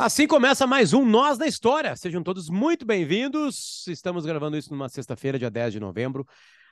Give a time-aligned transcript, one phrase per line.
[0.00, 1.94] Assim começa mais um Nós na História.
[1.94, 3.86] Sejam todos muito bem-vindos.
[3.86, 6.26] Estamos gravando isso numa sexta-feira, dia 10 de novembro.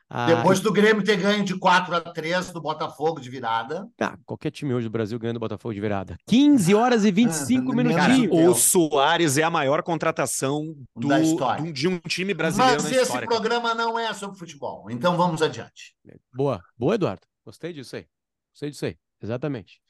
[0.08, 3.86] Ah, Depois do Grêmio ter ganho de 4 a 3 do Botafogo de virada.
[4.00, 6.16] Ah, qualquer time hoje do Brasil ganhando do Botafogo de virada.
[6.26, 8.32] 15 horas e 25 ah, minutinhos.
[8.32, 11.70] O Soares é a maior contratação do, da história.
[11.70, 14.90] de um time brasileiro Mas esse programa não é sobre futebol.
[14.90, 15.94] Então vamos adiante.
[16.32, 17.26] Boa, boa, Eduardo.
[17.44, 18.06] Gostei disso aí.
[18.52, 18.96] Gostei disso aí.
[19.22, 19.82] Exatamente.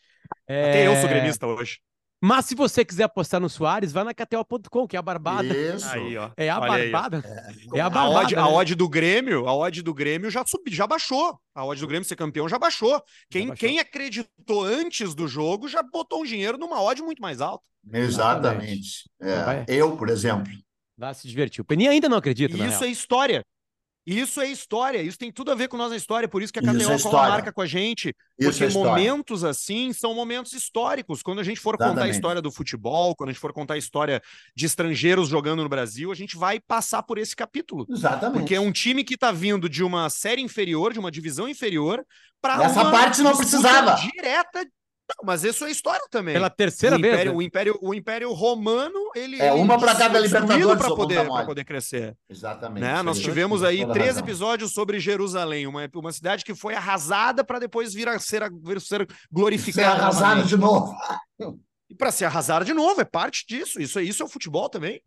[0.42, 0.88] Até é...
[0.88, 1.78] eu sou gremista hoje.
[2.20, 5.56] Mas se você quiser apostar no Soares, vai na KTO.com, que é a barbada.
[5.56, 5.88] Isso.
[5.88, 6.30] Aí, ó.
[6.36, 7.24] É a Olha barbada.
[7.24, 7.78] É.
[7.78, 7.80] é.
[7.80, 8.16] a barbada.
[8.16, 8.42] A odd, né?
[8.42, 11.38] a odd, do Grêmio, a odd do Grêmio já subiu, já baixou.
[11.54, 13.00] A odd do Grêmio ser campeão já baixou.
[13.30, 13.68] Quem, já baixou.
[13.68, 17.64] quem acreditou antes do jogo já botou um dinheiro numa odd muito mais alta.
[17.92, 19.08] Exatamente.
[19.22, 19.64] É.
[19.68, 20.52] Eu, por exemplo.
[20.96, 21.60] Vai se divertir.
[21.60, 23.44] O Peninha ainda não acredita, Isso é história.
[24.10, 26.58] Isso é história, isso tem tudo a ver com nós na história, por isso que
[26.58, 30.54] a KTO é cola marca com a gente, isso porque é momentos assim são momentos
[30.54, 31.22] históricos.
[31.22, 31.94] Quando a gente for Exatamente.
[31.94, 34.22] contar a história do futebol, quando a gente for contar a história
[34.56, 37.86] de estrangeiros jogando no Brasil, a gente vai passar por esse capítulo.
[37.90, 38.38] Exatamente.
[38.38, 42.02] Porque é um time que está vindo de uma série inferior, de uma divisão inferior,
[42.40, 44.66] para essa parte não precisava direta
[45.08, 46.34] não, mas isso é história também.
[46.34, 47.14] Pela terceira o vez.
[47.14, 47.38] Império, né?
[47.38, 49.40] o, Império, o Império Romano, ele.
[49.40, 52.14] É uma para cada Libertadores para poder, poder crescer.
[52.28, 52.82] Exatamente.
[52.82, 53.02] Né?
[53.02, 54.22] Nós tivemos aí três razão.
[54.22, 58.80] episódios sobre Jerusalém, uma, uma cidade que foi arrasada para depois vir a ser, vir
[58.80, 59.96] ser glorificada.
[59.96, 60.94] Ser arrasada de novo.
[61.88, 63.80] E para ser arrasada de novo, é parte disso.
[63.80, 65.00] Isso, isso é o futebol também.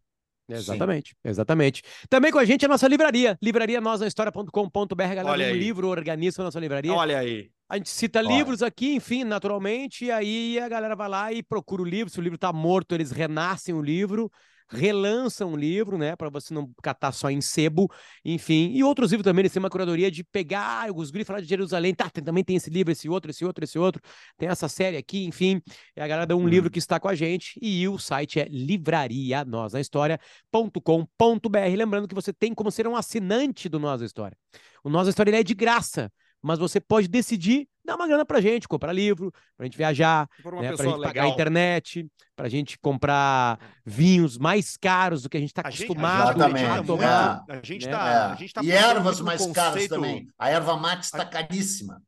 [0.49, 1.29] Exatamente, Sim.
[1.29, 1.81] exatamente.
[2.09, 5.59] Também com a gente a nossa livraria, livraria nosahistoria.com.br, galera, Olha um aí.
[5.59, 6.91] livro organiza a nossa livraria.
[6.91, 7.49] Olha aí.
[7.71, 8.27] A gente cita Olha.
[8.27, 12.19] livros aqui, enfim, naturalmente, e aí a galera vai lá e procura o livro, se
[12.19, 14.29] o livro tá morto, eles renascem o livro,
[14.67, 17.89] relançam o livro, né, para você não catar só em sebo,
[18.25, 18.71] enfim.
[18.73, 21.95] E outros livros também, eles têm uma curadoria de pegar os guri falar de Jerusalém,
[21.95, 24.01] tá, tem, também tem esse livro, esse outro, esse outro, esse outro,
[24.37, 25.61] tem essa série aqui, enfim.
[25.95, 26.49] E a galera dá um hum.
[26.49, 31.57] livro que está com a gente e o site é livraria nós na história.com.br.
[31.77, 34.35] Lembrando que você tem como ser um assinante do Nós História.
[34.83, 38.67] O Nós História é de graça mas você pode decidir dar uma grana pra gente,
[38.67, 41.01] comprar livro, pra gente viajar, né, pra gente legal.
[41.01, 46.41] pagar a internet, pra gente comprar vinhos mais caros do que a gente tá acostumado
[46.41, 47.43] a tomar.
[47.49, 47.53] É.
[47.57, 47.91] A gente né?
[47.91, 49.55] tá, a gente tá E ervas mais conceito...
[49.55, 50.27] caras também.
[50.37, 52.01] A erva mate está caríssima.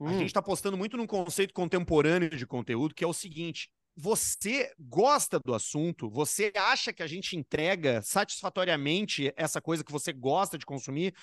[0.00, 0.18] A hum.
[0.18, 5.38] gente está apostando muito num conceito contemporâneo de conteúdo, que é o seguinte: você gosta
[5.38, 10.66] do assunto, você acha que a gente entrega satisfatoriamente essa coisa que você gosta de
[10.66, 11.14] consumir,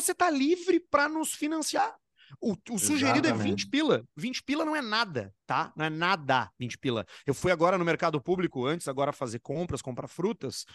[0.00, 1.94] você tá livre para nos financiar.
[2.40, 4.04] O, o sugerido é 20 pila.
[4.16, 5.72] 20 pila não é nada, tá?
[5.76, 7.06] Não é nada 20 pila.
[7.24, 10.66] Eu fui agora no mercado público antes, agora fazer compras, comprar frutas.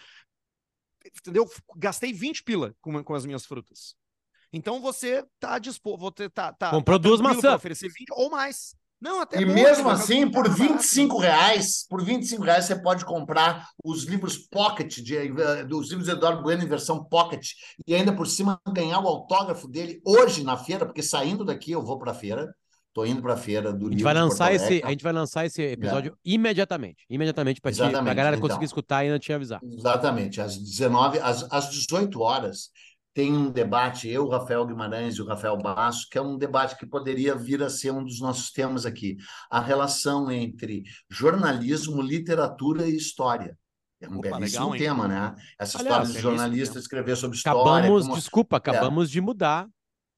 [1.04, 1.48] Entendeu?
[1.76, 3.94] Gastei 20 pila com, com as minhas frutas.
[4.52, 8.74] Então você tá disposto, você tá, tá comprou tá duas maçãs, oferecer 20 ou mais.
[9.02, 14.04] Não, até e mesmo assim, por 25 reais, por 25 reais você pode comprar os
[14.04, 17.48] livros Pocket, de, eh, dos livros de Eduardo Bueno em versão Pocket,
[17.84, 21.82] e ainda por cima ganhar o autógrafo dele hoje na feira, porque saindo daqui eu
[21.82, 22.54] vou para a feira.
[22.86, 25.46] Estou indo para a feira do a gente vai lançar esse A gente vai lançar
[25.46, 26.16] esse episódio é.
[26.26, 27.06] imediatamente.
[27.08, 29.60] Imediatamente, para a galera então, conseguir escutar e não te avisar.
[29.64, 30.42] Exatamente.
[30.42, 32.68] Às 19, às, às 18 horas,
[33.14, 36.86] tem um debate, eu, Rafael Guimarães e o Rafael Basso, que é um debate que
[36.86, 39.16] poderia vir a ser um dos nossos temas aqui.
[39.50, 43.56] A relação entre jornalismo, literatura e história.
[44.00, 45.34] É um Opa, belíssimo legal, tema, né?
[45.58, 47.60] Essa Aliás, história de jornalista escrever sobre história.
[47.60, 48.16] Acabamos, como...
[48.16, 49.12] desculpa, acabamos é.
[49.12, 49.68] de mudar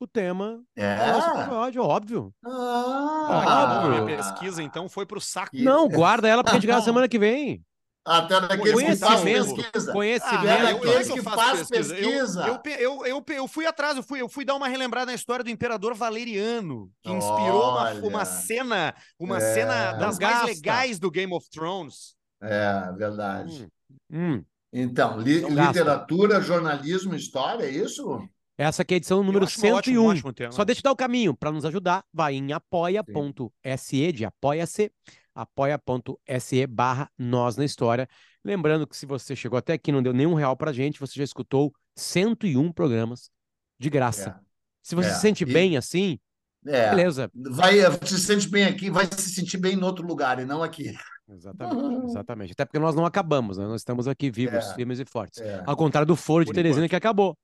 [0.00, 0.62] o tema.
[0.76, 1.10] É.
[1.10, 2.34] Episódio, óbvio.
[2.44, 4.02] Ah, óbvio.
[4.02, 5.50] A minha pesquisa, então, foi para o saco.
[5.54, 7.62] Não, guarda ela porque a gente grava semana que vem.
[8.04, 9.92] Até daqueles que fazem pesquisa.
[9.92, 10.46] Conhecimento.
[10.46, 11.94] Ah, daqueles que, que faz pesquisa.
[11.94, 12.46] pesquisa.
[12.46, 15.42] Eu, eu, eu, eu, fui atrás, eu fui, eu fui dar uma relembrada na história
[15.42, 21.10] do imperador Valeriano, que inspirou uma, uma cena, uma é, cena das mais legais do
[21.10, 22.14] Game of Thrones.
[22.42, 23.70] É, verdade.
[24.10, 24.44] Hum, hum.
[24.70, 28.28] Então, li, literatura, jornalismo, história, é isso?
[28.58, 29.74] Essa aqui é a edição número 101.
[29.74, 32.04] Ótimo, ótimo Só deixa eu dar o caminho para nos ajudar.
[32.12, 34.92] Vai em apoia.se de apoia-se
[35.34, 38.08] apoia.se barra Nós na História.
[38.44, 41.14] Lembrando que se você chegou até aqui e não deu nenhum real pra gente, você
[41.14, 43.30] já escutou 101 programas
[43.78, 44.30] de graça.
[44.30, 44.44] É.
[44.82, 45.14] Se você é.
[45.14, 45.46] se sente e...
[45.46, 46.18] bem assim,
[46.66, 46.90] é.
[46.90, 47.30] beleza.
[47.34, 47.74] Vai,
[48.06, 50.94] se sente bem aqui, vai se sentir bem em outro lugar e não aqui.
[51.28, 52.52] Exatamente, exatamente.
[52.52, 53.64] Até porque nós não acabamos, né?
[53.66, 54.74] Nós estamos aqui vivos, é.
[54.74, 55.40] firmes e fortes.
[55.40, 55.62] É.
[55.66, 56.90] Ao contrário do Foro de Por Teresina, enquanto.
[56.90, 57.36] que acabou.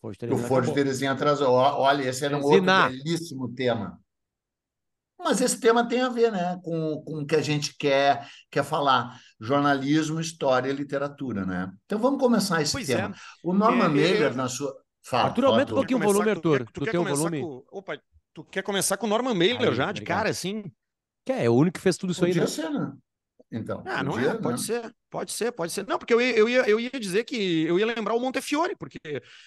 [0.00, 1.50] Foro de Teresina o Foro de Teresina atrasou.
[1.50, 2.84] Olha, esse era um Teresina.
[2.84, 4.00] outro belíssimo tema.
[5.18, 8.64] Mas esse tema tem a ver né, com, com o que a gente quer, quer
[8.64, 11.44] falar: jornalismo, história e literatura.
[11.44, 11.72] Né?
[11.84, 13.14] Então vamos começar esse pois tema.
[13.14, 13.18] É.
[13.42, 14.74] O Norman é, Mailer, na sua.
[15.02, 16.66] Fala, Arthur, aumenta um pouquinho o volume, Arthur.
[16.72, 17.40] Tu, quer, tu, tem volume.
[17.40, 17.64] Com...
[17.70, 17.98] Opa,
[18.34, 20.64] tu quer começar com o Norman Mailer já, de cara, assim?
[21.24, 22.46] Quer, é o único que fez tudo isso Podia aí, né?
[22.46, 22.92] Ser, né?
[23.50, 24.66] Então, Ah, não podia, é, pode né?
[24.66, 25.86] ser, pode ser, pode ser.
[25.86, 28.74] Não, porque eu ia, eu ia, eu ia dizer que eu ia lembrar o Montefiore,
[28.76, 28.98] porque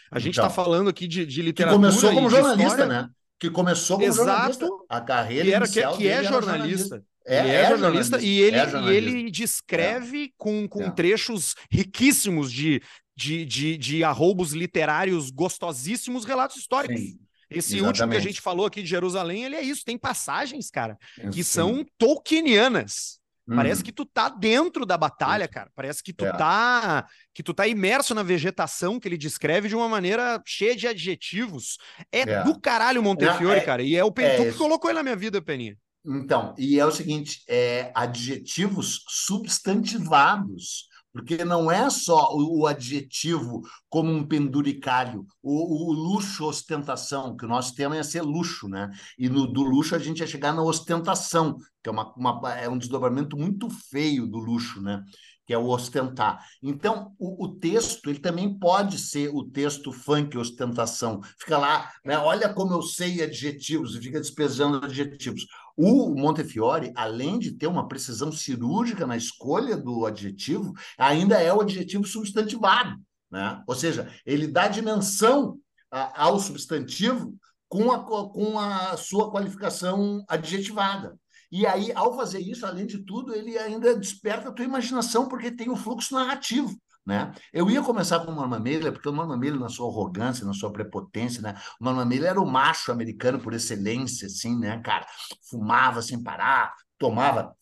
[0.10, 0.56] a gente está Então.
[0.56, 3.10] falando aqui de, de Que literatura começou e como jornalista, história, né?
[3.40, 4.28] Que começou como Exato.
[4.28, 4.68] jornalista.
[4.90, 7.04] A carreira que, era, que, que é era jornalista.
[7.26, 9.10] É, ele é, é jornalista, jornalista, e ele, é e jornalista.
[9.10, 10.90] ele descreve com, com É.
[10.92, 12.82] trechos riquíssimos de,
[13.16, 17.00] de, de, de arroubos literários gostosíssimos relatos históricos.
[17.00, 17.20] Sim,
[17.50, 18.24] Esse último que a exatamente.
[18.24, 19.86] gente falou aqui de Jerusalém, ele é isso.
[19.86, 20.98] Tem passagens, cara,
[21.32, 21.44] que sim.
[21.44, 23.20] são tolkienianas.
[23.48, 23.86] Parece Uhum.
[23.86, 25.72] que tu tá dentro da batalha, cara.
[25.76, 26.32] Parece que tu É.
[26.34, 27.08] tá
[27.40, 31.78] que tu tá imerso na vegetação que ele descreve de uma maneira cheia de adjetivos.
[32.12, 32.44] É, É.
[32.44, 33.82] do caralho Montefiore, É, cara.
[33.82, 34.26] E é o Pen...
[34.26, 35.78] é que colocou ele na minha vida, Peninha.
[36.06, 43.62] Então, e é o seguinte, é adjetivos substantivados, porque não é só o, o adjetivo
[43.90, 48.90] como um penduricalho, o, o luxo, ostentação, que o nosso tema ia ser luxo, né?
[49.18, 52.68] E no, do luxo a gente ia chegar na ostentação, que é, uma, uma- é
[52.68, 55.02] um desdobramento muito feio do luxo, né?
[55.50, 56.46] Que é o ostentar.
[56.62, 61.22] Então, o, o texto, ele também pode ser o texto funk ostentação.
[61.40, 62.20] Fica lá, né?
[62.20, 65.48] Olha como eu sei adjetivos, e fica despejando adjetivos.
[65.76, 71.62] O Montefiore, além de ter uma precisão cirúrgica na escolha do adjetivo, ainda é o
[71.62, 72.96] adjetivo substantivado,
[73.32, 73.64] né?
[73.66, 75.58] Ou seja, ele dá dimensão
[75.90, 77.34] a- ao substantivo
[77.68, 81.18] com a, co- com a sua qualificação adjetivada.
[81.52, 85.52] E aí, ao fazer isso, além de tudo, ele ainda desperta a tua imaginação, porque
[85.52, 86.76] tem o fluxo narrativo.
[87.06, 87.32] Né?
[87.52, 88.62] Eu ia começar com o Norman
[88.92, 91.56] porque o Norman na sua arrogância, na sua prepotência, né?
[91.82, 95.08] o Norman era o macho americano por excelência, assim, né, cara?
[95.50, 97.56] Fumava sem parar, tomava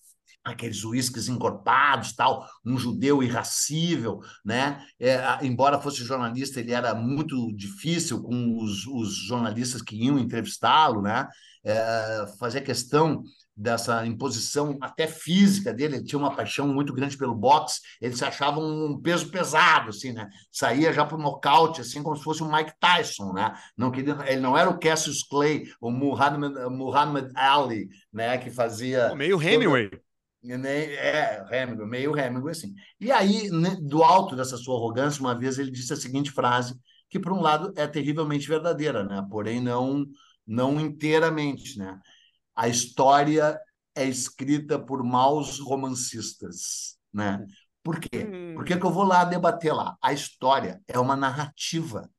[0.44, 4.86] aqueles uísques encorpados, tal, um judeu irracível, né?
[5.00, 11.02] É, embora fosse jornalista, ele era muito difícil com os, os jornalistas que iam entrevistá-lo,
[11.02, 11.28] né?
[11.66, 13.24] É, fazia questão
[13.58, 18.24] dessa imposição até física dele, ele tinha uma paixão muito grande pelo boxe, ele se
[18.24, 20.30] achava um peso pesado, assim, né?
[20.52, 23.56] Saía já para o nocaute, assim, como se fosse o Mike Tyson, né?
[23.76, 28.38] Não queria, ele não era o Cassius Clay, o Muhammad, Muhammad Ali, né?
[28.38, 29.16] Que fazia...
[29.16, 29.90] Meio Hemingway.
[30.44, 32.76] É, Hemingway, meio Hemingway, assim.
[33.02, 36.76] E aí, né, do alto dessa sua arrogância, uma vez ele disse a seguinte frase,
[37.10, 39.26] que por um lado é terrivelmente verdadeira, né?
[39.32, 40.06] Porém não
[40.46, 42.00] não inteiramente, né?
[42.58, 43.60] A história
[43.96, 47.46] é escrita por maus romancistas, né?
[47.84, 48.28] Por quê?
[48.28, 48.56] Hum.
[48.56, 49.96] Por que que eu vou lá debater lá?
[50.02, 52.10] A história é uma narrativa.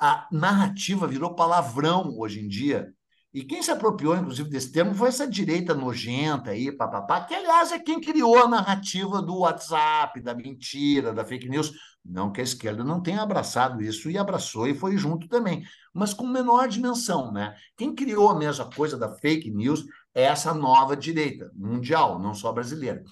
[0.00, 2.92] A narrativa virou palavrão hoje em dia.
[3.32, 7.72] E quem se apropriou, inclusive, desse termo foi essa direita nojenta aí, papapá, que, aliás,
[7.72, 11.72] é quem criou a narrativa do WhatsApp, da mentira, da fake news.
[12.04, 15.64] Não que a esquerda não tenha abraçado isso e abraçou e foi junto também,
[15.94, 17.56] mas com menor dimensão, né?
[17.76, 19.84] Quem criou a mesma coisa da fake news
[20.14, 23.04] é essa nova direita mundial, não só brasileira.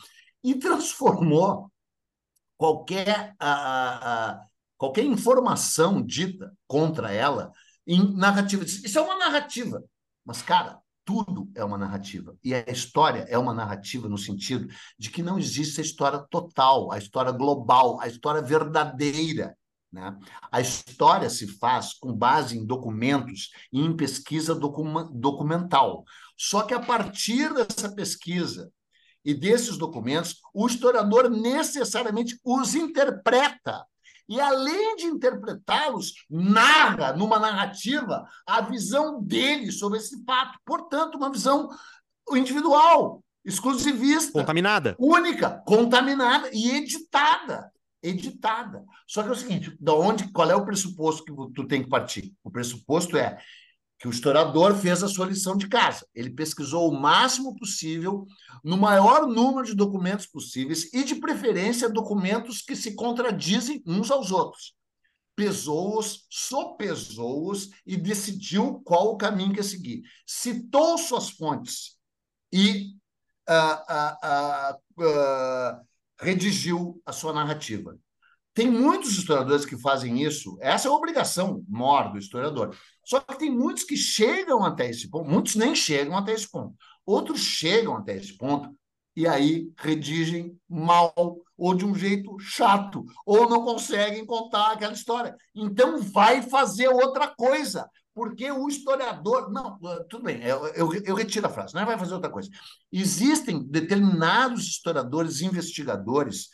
[0.43, 1.71] E transformou
[2.57, 4.41] qualquer, a, a,
[4.77, 7.53] qualquer informação dita contra ela
[7.87, 8.65] em narrativa.
[8.65, 9.83] Isso é uma narrativa.
[10.25, 10.79] Mas, cara,
[11.11, 12.37] tudo é uma narrativa.
[12.43, 16.93] E a história é uma narrativa no sentido de que não existe a história total,
[16.93, 19.57] a história global, a história verdadeira.
[19.93, 20.17] Né?
[20.53, 26.05] A história se faz com base em documentos e em pesquisa documental.
[26.39, 28.71] Só que a partir dessa pesquisa
[29.25, 33.85] e desses documentos, o historiador necessariamente os interpreta.
[34.31, 40.57] E, além de interpretá-los, narra numa narrativa a visão dele sobre esse fato.
[40.65, 41.69] Portanto, uma visão
[42.31, 44.31] individual, exclusivista.
[44.31, 44.95] Contaminada.
[45.01, 47.73] Única, contaminada e editada.
[48.01, 48.85] Editada.
[49.05, 51.89] Só que é o seguinte: da onde, qual é o pressuposto que tu tem que
[51.89, 52.33] partir?
[52.45, 53.37] O pressuposto é
[54.01, 56.07] que o historiador fez a sua lição de casa.
[56.15, 58.27] Ele pesquisou o máximo possível,
[58.65, 64.31] no maior número de documentos possíveis, e de preferência documentos que se contradizem uns aos
[64.33, 64.75] outros.
[65.37, 70.03] Pesou-os, sopesou-os e decidiu qual o caminho que ia seguir.
[70.27, 71.99] Citou suas fontes
[72.51, 72.95] e
[73.51, 75.87] uh, uh, uh,
[76.19, 77.99] redigiu a sua narrativa.
[78.53, 82.77] Tem muitos historiadores que fazem isso, essa é a obrigação maior do historiador.
[83.11, 86.77] Só que tem muitos que chegam até esse ponto, muitos nem chegam até esse ponto.
[87.05, 88.73] Outros chegam até esse ponto
[89.17, 91.13] e aí redigem mal
[91.59, 95.35] ou de um jeito chato, ou não conseguem contar aquela história.
[95.53, 99.51] Então vai fazer outra coisa, porque o historiador.
[99.51, 99.77] Não,
[100.09, 102.49] tudo bem, eu, eu, eu retiro a frase, não vai fazer outra coisa.
[102.93, 106.49] Existem determinados historiadores, investigadores,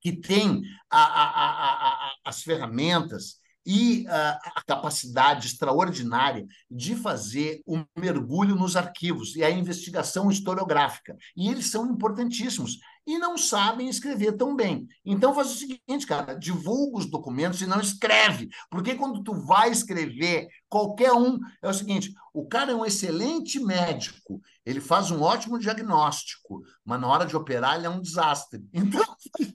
[0.00, 7.84] que têm a, a, a, as ferramentas e uh, a capacidade extraordinária de fazer um
[7.96, 11.16] mergulho nos arquivos e a investigação historiográfica.
[11.36, 14.86] E eles são importantíssimos e não sabem escrever tão bem.
[15.04, 19.70] Então faz o seguinte, cara, divulga os documentos e não escreve, porque quando tu vai
[19.70, 24.40] escrever, qualquer um, é o seguinte, o cara é um excelente médico,
[24.70, 28.62] ele faz um ótimo diagnóstico, mas na hora de operar ele é um desastre.
[28.72, 29.04] Então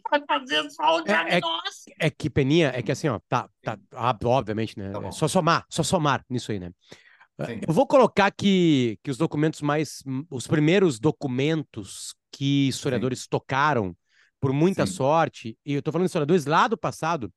[0.10, 1.96] vai fazer só o diagnóstico.
[2.00, 3.78] É, é, é, que Peninha, é que assim, ó, tá, tá
[4.24, 4.92] obviamente, né?
[4.92, 6.72] Tá é só somar, só somar nisso aí, né?
[7.44, 7.60] Sim.
[7.68, 10.02] Eu vou colocar que, que os documentos mais.
[10.30, 13.28] Os primeiros documentos que historiadores Sim.
[13.30, 13.96] tocaram,
[14.40, 14.94] por muita Sim.
[14.94, 17.32] sorte, e eu estou falando de historiadores lá do passado,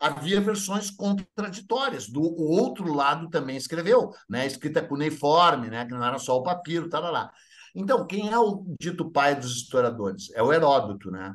[0.00, 2.08] havia versões contraditórias.
[2.08, 4.44] Do outro lado também escreveu, né?
[4.44, 5.86] escrita cuneiforme, né?
[5.86, 7.30] que não era só o papiro, tal, lá.
[7.76, 10.32] Então, quem é o dito pai dos historiadores?
[10.34, 11.12] É o Heródoto.
[11.12, 11.32] Né?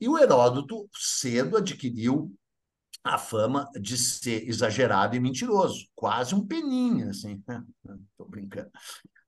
[0.00, 2.34] E o Heródoto cedo adquiriu
[3.04, 7.40] a fama de ser exagerado e mentiroso, quase um peninha, assim.
[8.10, 8.70] Estou brincando.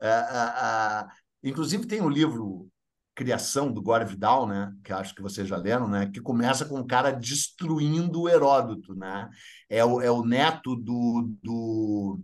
[0.00, 1.08] Uh, uh,
[1.44, 2.68] inclusive, tem um livro
[3.14, 6.78] criação do Gore Vidal, né, que acho que vocês já leram, né, que começa com
[6.78, 9.28] um cara destruindo o Heródoto, né?
[9.68, 12.20] É o, é o neto do, do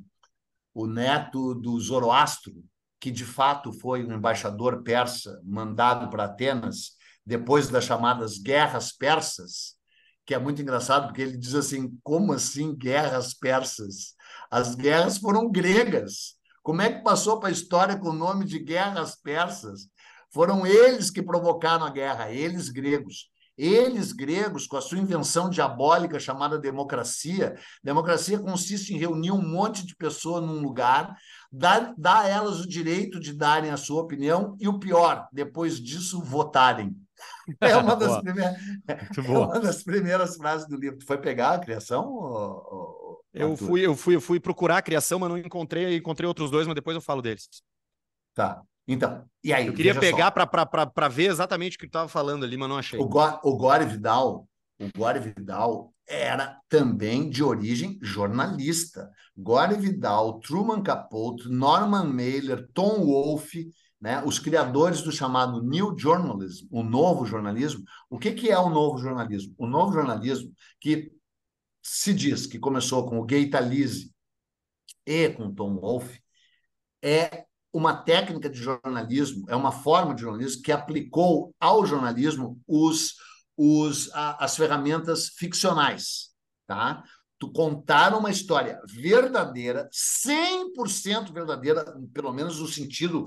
[0.74, 2.54] o neto do Zoroastro,
[3.00, 9.76] que de fato foi um embaixador persa mandado para Atenas depois das chamadas guerras persas,
[10.24, 14.14] que é muito engraçado porque ele diz assim: como assim guerras persas?
[14.50, 16.36] As guerras foram gregas.
[16.62, 19.88] Como é que passou para a história com o nome de guerras persas?
[20.30, 23.30] Foram eles que provocaram a guerra, eles gregos.
[23.58, 29.84] Eles, gregos, com a sua invenção diabólica chamada democracia, democracia consiste em reunir um monte
[29.84, 31.16] de pessoas num lugar,
[31.50, 35.80] dar, dar a elas o direito de darem a sua opinião e o pior, depois
[35.80, 36.96] disso, votarem.
[37.60, 38.56] É uma das, primeiras,
[38.86, 40.98] é uma das primeiras frases do livro.
[40.98, 42.06] Tu foi pegar a criação?
[42.06, 46.50] Ou, eu, fui, eu, fui, eu fui procurar a criação, mas não encontrei, encontrei outros
[46.50, 47.48] dois, mas depois eu falo deles.
[48.34, 48.62] Tá.
[48.88, 49.66] Então, e aí?
[49.66, 52.98] Eu queria pegar para ver exatamente o que tu estava falando ali, mas não achei.
[52.98, 54.48] O, Go, o Gore Vidal,
[54.80, 59.10] o Gore Vidal era também de origem jornalista.
[59.36, 66.66] Gore Vidal, Truman Capote, Norman Mailer, Tom Wolfe, né, os criadores do chamado New Journalism,
[66.70, 67.84] o novo jornalismo.
[68.08, 69.54] O que, que é o novo jornalismo?
[69.58, 71.12] O novo jornalismo que
[71.82, 74.12] se diz que começou com o Gay Talese
[75.04, 76.20] e com Tom Wolfe,
[77.02, 83.14] é uma técnica de jornalismo, é uma forma de jornalismo que aplicou ao jornalismo os,
[83.56, 86.28] os, a, as ferramentas ficcionais.
[86.66, 87.02] Tá?
[87.38, 93.26] Tu contar uma história verdadeira, 100% verdadeira, pelo menos no sentido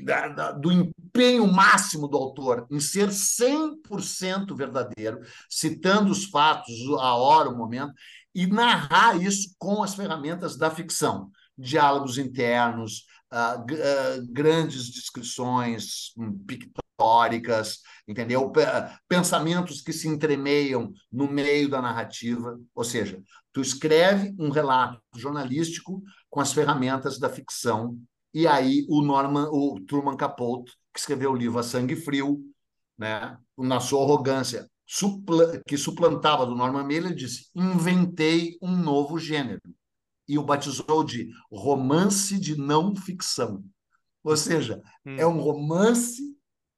[0.00, 7.14] da, da, do empenho máximo do autor em ser 100% verdadeiro, citando os fatos, a
[7.14, 7.92] hora, o momento,
[8.34, 11.30] e narrar isso com as ferramentas da ficção.
[11.56, 13.06] Diálogos internos,
[14.30, 18.52] grandes descrições um, pictóricas, entendeu?
[19.08, 23.20] Pensamentos que se entremeiam no meio da narrativa, ou seja,
[23.52, 27.98] tu escreve um relato jornalístico com as ferramentas da ficção
[28.32, 32.38] e aí o Norman, o Truman Capote, que escreveu o livro A Sangue Frio,
[32.98, 39.60] né, na sua arrogância, supla que suplantava do Norman Mailer, disse: inventei um novo gênero
[40.28, 43.64] e o batizou de romance de não ficção.
[44.22, 45.16] Ou seja, hum.
[45.16, 46.20] é um romance,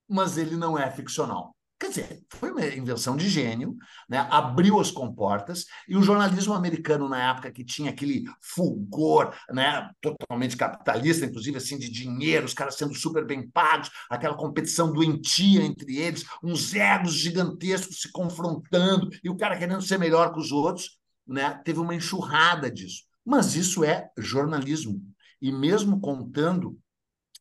[0.08, 1.56] mas ele não é ficcional.
[1.80, 3.76] Quer dizer, foi uma invenção de gênio,
[4.08, 4.26] né?
[4.30, 9.88] abriu as comportas, e o jornalismo americano, na época que tinha aquele fulgor né?
[10.00, 15.62] totalmente capitalista, inclusive assim, de dinheiro, os caras sendo super bem pagos, aquela competição doentia
[15.62, 20.50] entre eles, uns egos gigantescos se confrontando, e o cara querendo ser melhor que os
[20.50, 21.62] outros, né?
[21.64, 23.07] teve uma enxurrada disso.
[23.28, 25.02] Mas isso é jornalismo.
[25.38, 26.78] E mesmo contando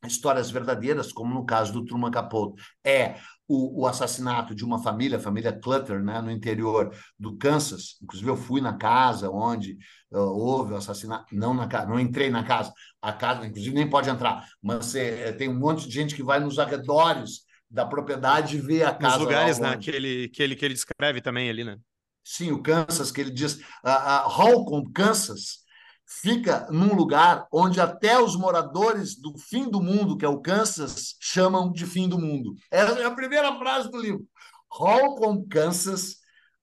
[0.04, 3.14] histórias verdadeiras, como no caso do Truman Capote, é
[3.48, 7.96] o, o, assassinato de uma família, a família Clutter, né, no interior do Kansas.
[8.02, 9.78] Inclusive, eu fui na casa onde
[10.10, 11.34] uh, houve o assassinato.
[11.34, 12.70] Não na casa, não entrei na casa.
[13.00, 14.46] A casa, inclusive, nem pode entrar.
[14.62, 18.82] Mas é, tem um monte de gente que vai nos arredores da propriedade e vê
[18.82, 19.16] a casa.
[19.16, 21.78] Nos lugares, né, que ele, que, ele, que ele descreve também ali, né?
[22.22, 23.54] Sim, o Kansas, que ele diz.
[23.54, 25.66] Uh, uh, Holcomb, Kansas
[26.08, 31.16] fica num lugar onde até os moradores do fim do mundo, que é o Kansas,
[31.20, 32.54] chamam de fim do mundo.
[32.70, 34.26] Essa é a primeira frase do livro.
[34.70, 36.16] Holcomb, Kansas,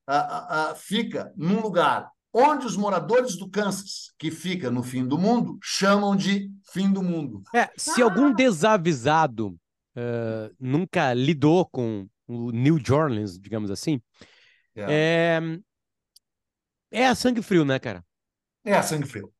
[0.09, 5.17] uh, uh, fica num lugar onde os moradores do Kansas, que fica no fim do
[5.17, 7.43] mundo, chamam de fim do mundo.
[7.53, 9.49] É, se algum desavisado
[9.95, 14.01] uh, nunca lidou com o New Orleans, digamos assim,
[14.75, 15.39] é,
[16.91, 18.03] é, é a sangue frio, né, cara?
[18.65, 19.31] É a sangue frio.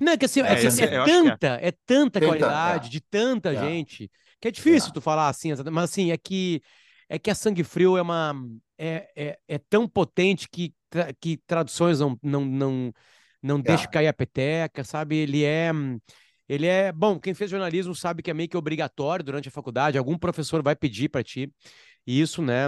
[0.00, 1.68] Não, é que assim, é, é, assim, é, é tanta, é.
[1.68, 1.72] é.
[1.86, 6.62] tanta qualidade, de tanta gente, que é difícil tu falar assim, mas assim, é que
[7.08, 8.34] é que a Sangue Frio é uma
[8.78, 10.74] é, é, é tão potente que,
[11.20, 12.92] que traduções não não não,
[13.42, 15.16] não deixa cair a peteca, sabe?
[15.16, 15.70] Ele é
[16.48, 17.18] ele é bom.
[17.18, 19.96] Quem fez jornalismo sabe que é meio que obrigatório durante a faculdade.
[19.96, 21.50] Algum professor vai pedir para ti.
[22.06, 22.66] E isso, né?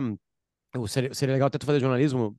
[0.88, 2.36] Seria, seria legal até tu fazer jornalismo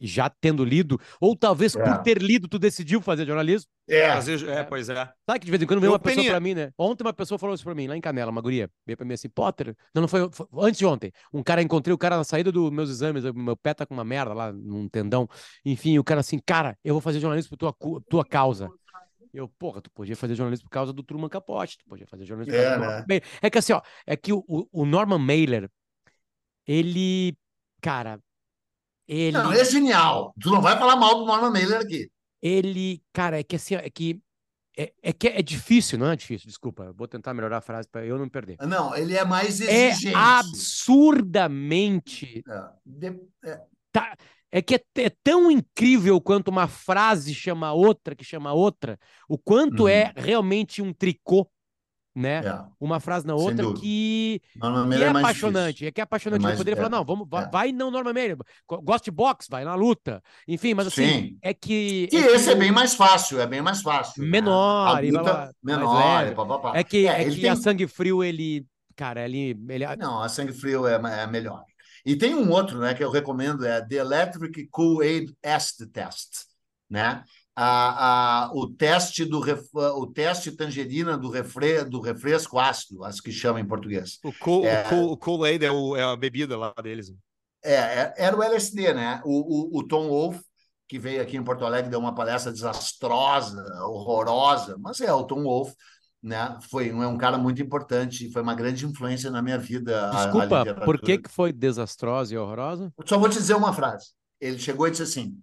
[0.00, 1.82] já tendo lido, ou talvez é.
[1.82, 3.70] por ter lido, tu decidiu fazer jornalismo.
[3.88, 4.94] É, Às vezes, é, pois é.
[4.94, 6.70] Sabe que de vez em quando vem uma pessoa para mim, né?
[6.78, 9.14] Ontem uma pessoa falou isso para mim, lá em Canela, uma guria, veio para mim
[9.14, 12.24] assim, Potter, não, não foi, foi, antes de ontem, um cara, encontrei o cara na
[12.24, 15.28] saída dos meus exames, meu pé tá com uma merda lá, num tendão,
[15.64, 18.70] enfim, o cara assim, cara, eu vou fazer jornalismo por tua, tua causa.
[19.32, 22.58] Eu, porra, tu podia fazer jornalismo por causa do Truman Capote, tu podia fazer jornalismo
[22.58, 23.20] por causa é, do né?
[23.40, 25.70] É que assim, ó, é que o, o Norman Mailer,
[26.66, 27.36] ele,
[27.80, 28.20] cara,
[29.10, 29.36] ele...
[29.36, 30.32] Não, é genial.
[30.40, 32.08] Tu não vai falar mal do Norman Mailer aqui.
[32.40, 34.22] Ele, cara, é que assim, é que
[34.78, 36.92] é, é, que é difícil, não é difícil, desculpa.
[36.96, 38.56] Vou tentar melhorar a frase para eu não perder.
[38.60, 40.14] Não, ele é mais é exigente.
[40.14, 42.44] É absurdamente.
[42.48, 43.60] É, de, é.
[43.90, 44.16] Tá,
[44.52, 48.96] é que é, é, tão incrível quanto uma frase chama outra, que chama outra,
[49.28, 50.22] o quanto é uhum.
[50.22, 51.50] realmente um tricô
[52.14, 52.42] né?
[52.44, 52.64] É.
[52.80, 55.72] Uma frase na outra que, que é, é apaixonante.
[55.72, 55.88] Difícil.
[55.88, 56.40] É que é apaixonante.
[56.40, 57.48] É mais, poderia falar, não, vamos, é.
[57.50, 58.36] vai não normalmente.
[58.66, 60.22] Gosta de boxe, vai na luta.
[60.46, 61.38] Enfim, mas assim, Sim.
[61.42, 62.08] é que.
[62.12, 62.50] E é esse que...
[62.50, 64.22] é bem mais fácil, é bem mais fácil.
[64.22, 64.28] Né?
[64.28, 65.10] Menor, né?
[65.10, 66.78] luta, menor, pá, pá, pá.
[66.78, 67.50] É que, é, que tem...
[67.50, 68.66] a sangue frio, ele.
[68.96, 69.56] Cara, ele.
[69.68, 69.96] ele...
[69.96, 71.64] Não, a sangue frio é, é melhor.
[72.04, 76.46] E tem um outro, né, que eu recomendo, é The Electric Kool-Aid Acid Test,
[76.88, 77.22] né?
[77.56, 83.22] A, a, o teste do ref, o teste tangerina do, refre, do refresco ácido, acho
[83.22, 84.18] que chama em português.
[84.24, 87.12] O Kool, é, o Kool-Aid é, o, é a bebida lá deles.
[87.62, 89.20] É, é era o LSD, né?
[89.24, 90.40] O, o, o Tom Wolfe,
[90.88, 95.42] que veio aqui em Porto Alegre, deu uma palestra desastrosa, horrorosa, mas é o Tom
[95.42, 95.74] Wolfe,
[96.22, 96.58] né?
[96.70, 100.10] Foi é um cara muito importante, foi uma grande influência na minha vida.
[100.10, 102.92] Desculpa, a, a por que, que foi desastrosa e horrorosa?
[103.04, 104.12] Só vou te dizer uma frase.
[104.40, 105.38] Ele chegou e disse assim: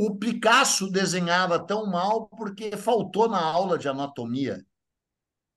[0.00, 4.64] o Picasso desenhava tão mal porque faltou na aula de anatomia.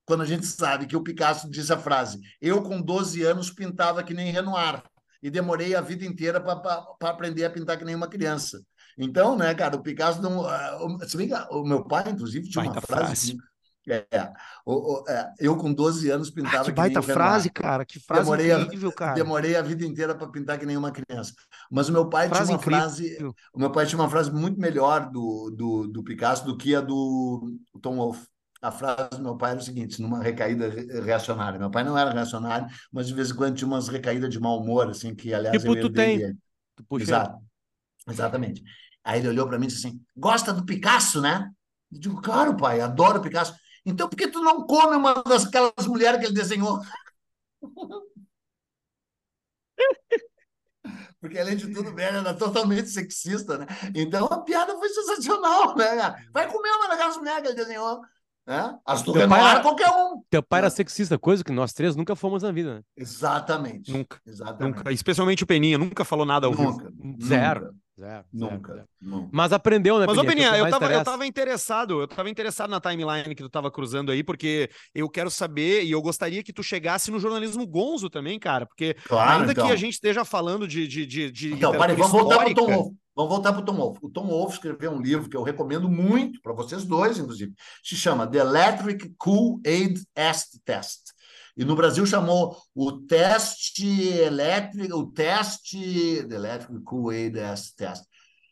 [0.03, 4.03] Quando a gente sabe que o Picasso diz a frase: Eu, com 12 anos, pintava
[4.03, 4.81] que nem Renoir
[5.21, 8.59] e demorei a vida inteira para aprender a pintar que nem uma criança.
[8.97, 10.39] Então, né, cara, o Picasso não.
[10.39, 13.33] Uh, se bem que o meu pai, inclusive, tinha uma frase.
[13.33, 13.37] frase.
[13.89, 14.31] É,
[14.63, 16.61] o, o, é, eu com 12 anos pintava.
[16.61, 17.83] Ah, que baita que frase, cara.
[17.83, 19.13] Que frase demorei incrível, a, cara.
[19.15, 21.33] Demorei a vida inteira para pintar que nem uma criança.
[21.69, 22.79] Mas o meu pai frase tinha uma incrível.
[22.79, 23.35] frase.
[23.53, 26.81] O meu pai tinha uma frase muito melhor do, do, do Picasso do que a
[26.81, 28.27] do Tom Wolfe.
[28.61, 30.69] A frase do meu pai era o seguinte, numa recaída
[31.03, 31.57] reacionária.
[31.57, 34.59] Meu pai não era reacionário, mas de vez em quando tinha umas recaídas de mau
[34.59, 36.37] humor, assim, que aliás tipo, eu tu tem.
[36.75, 37.39] Tu Exato.
[38.07, 38.61] Exatamente.
[39.03, 41.49] Aí ele olhou para mim e disse assim: Gosta do Picasso, né?
[41.91, 43.53] Eu digo, claro, pai, adoro Picasso.
[43.85, 46.79] Então, por que tu não come uma daquelas mulheres que ele desenhou?
[51.19, 53.67] Porque, além de tudo, ele era totalmente sexista, né?
[53.95, 55.95] Então, a piada foi sensacional, né?
[56.33, 58.01] Vai comer uma daquelas mulheres que ele desenhou.
[58.45, 58.79] Né?
[58.85, 60.23] As do Renoir, era qualquer um.
[60.29, 62.75] Teu pai era sexista, coisa que nós três nunca fomos na vida.
[62.75, 62.81] Né?
[62.97, 63.91] Exatamente.
[63.91, 64.19] Nunca.
[64.25, 64.77] Exatamente.
[64.77, 64.91] Nunca.
[64.91, 67.17] Especialmente o Peninha, nunca falou nada ao nunca, vivo.
[67.23, 67.75] Zero.
[67.99, 68.73] Zero, Nunca.
[68.73, 68.87] zero.
[69.01, 69.29] nunca.
[69.31, 70.23] Mas aprendeu, né, Mas, Peninha?
[70.23, 73.35] ô, Peninha, Que o que eu tava, eu tava interessado, eu tava interessado na timeline
[73.35, 77.11] que tu tava cruzando aí, porque eu quero saber e eu gostaria que tu chegasse
[77.11, 79.67] no jornalismo gonzo também, cara, porque Claro, ainda então.
[79.67, 82.65] que a gente esteja falando de, de, de, de Então, vamos voltar para o Tom
[82.71, 82.95] Wolfe.
[83.13, 83.99] Vamos voltar para o Tom Wolfe.
[84.01, 87.53] O Tom Wolfe escreveu um livro que eu recomendo muito para vocês dois, inclusive.
[87.83, 91.11] Se chama The Electric Kool-Aid Acid Test.
[91.57, 93.85] E no Brasil chamou o teste
[94.17, 97.37] elétrico, o teste Electric Kool-Aid
[97.75, 98.05] Test.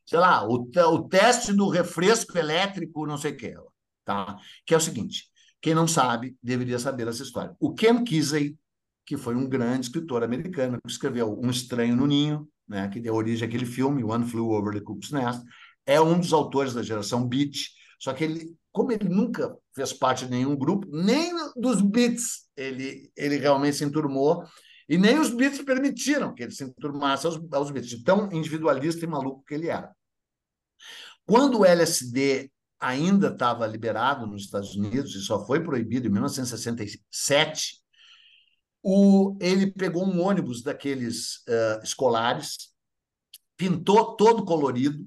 [0.05, 3.55] Sei lá, o, o teste do refresco elétrico, não sei o que,
[4.03, 4.37] tá?
[4.65, 5.25] Que é o seguinte:
[5.61, 7.55] quem não sabe deveria saber essa história.
[7.59, 8.57] O Ken Kesey,
[9.05, 13.15] que foi um grande escritor americano, que escreveu Um Estranho no Ninho, né, que deu
[13.15, 15.43] origem àquele filme, One Flew Over the Cuckoo's Nest,
[15.85, 17.55] é um dos autores da geração Beat,
[17.99, 23.11] só que ele, como ele nunca fez parte de nenhum grupo, nem dos Beats ele,
[23.13, 24.45] ele realmente se enturmou,
[24.87, 29.03] e nem os Beats permitiram que ele se enturmasse aos, aos Beats, de tão individualista
[29.03, 29.93] e maluco que ele era.
[31.25, 37.81] Quando o LSD ainda estava liberado nos Estados Unidos e só foi proibido em 1967,
[38.81, 42.73] o, ele pegou um ônibus daqueles eh, escolares,
[43.57, 45.05] pintou todo colorido,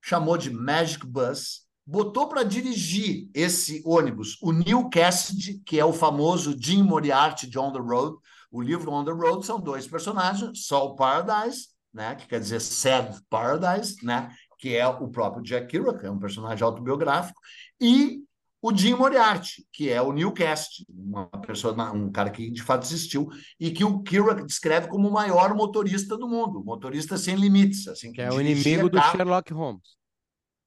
[0.00, 5.92] chamou de Magic Bus, botou para dirigir esse ônibus o Neil Cassidy, que é o
[5.92, 8.16] famoso Jim Moriarty de On the Road.
[8.50, 13.20] O livro On the Road são dois personagens, Soul Paradise, né, que quer dizer Sad
[13.28, 17.38] Paradise, né, que é o próprio Jack Kerouac, é um personagem autobiográfico,
[17.78, 18.20] e
[18.62, 22.84] o Jim Moriarty, que é o Neil Cassidy, uma pessoa, um cara que de fato
[22.84, 23.28] existiu
[23.60, 28.12] e que o Kerouac descreve como o maior motorista do mundo, motorista sem limites, assim,
[28.12, 30.01] Que é o inimigo do carro- Sherlock Holmes.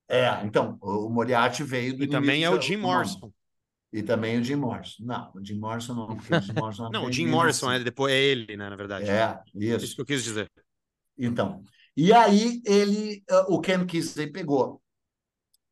[0.07, 3.31] É, então, o Moriarty veio do E também é o Jim Morrison.
[3.91, 5.03] E também o Jim Morrison.
[5.03, 7.81] Não, o Jim Morrison não, porque o Jim Morrison Não, o Jim Morrison assim.
[7.81, 9.09] é depois é ele, né, na verdade.
[9.09, 9.95] É, Isso isso.
[9.95, 10.51] que eu quis dizer.
[11.17, 11.63] Então,
[11.95, 14.81] e aí ele, ah, o Ken Kesey pegou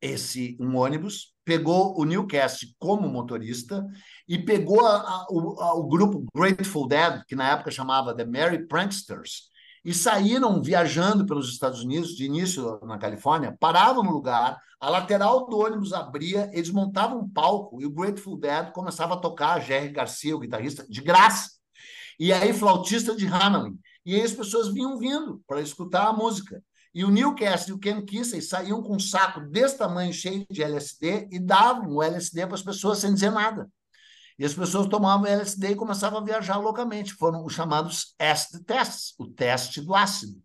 [0.00, 3.86] esse um ônibus, pegou o Newcast como motorista
[4.28, 8.24] e pegou a- a- o, a- o grupo Grateful Dead, que na época chamava The
[8.24, 9.48] Merry Pranksters,
[9.84, 15.46] e saíram viajando pelos Estados Unidos, de início na Califórnia, paravam no lugar, a lateral
[15.46, 19.90] do ônibus abria, eles montavam um palco e o Grateful Dead começava a tocar, Jerry
[19.90, 21.50] Garcia, o guitarrista, de graça.
[22.18, 23.78] E aí, flautista de Hamelin.
[24.06, 26.62] E aí as pessoas vinham vindo para escutar a música.
[26.94, 30.62] E o Newcastle e o Ken Kesey saíam com um saco desse tamanho cheio de
[30.62, 33.68] LSD e davam o LSD para as pessoas sem dizer nada.
[34.38, 37.14] E as pessoas tomavam LSD e começavam a viajar loucamente.
[37.14, 40.40] Foram os chamados acid tests, o teste do ácido.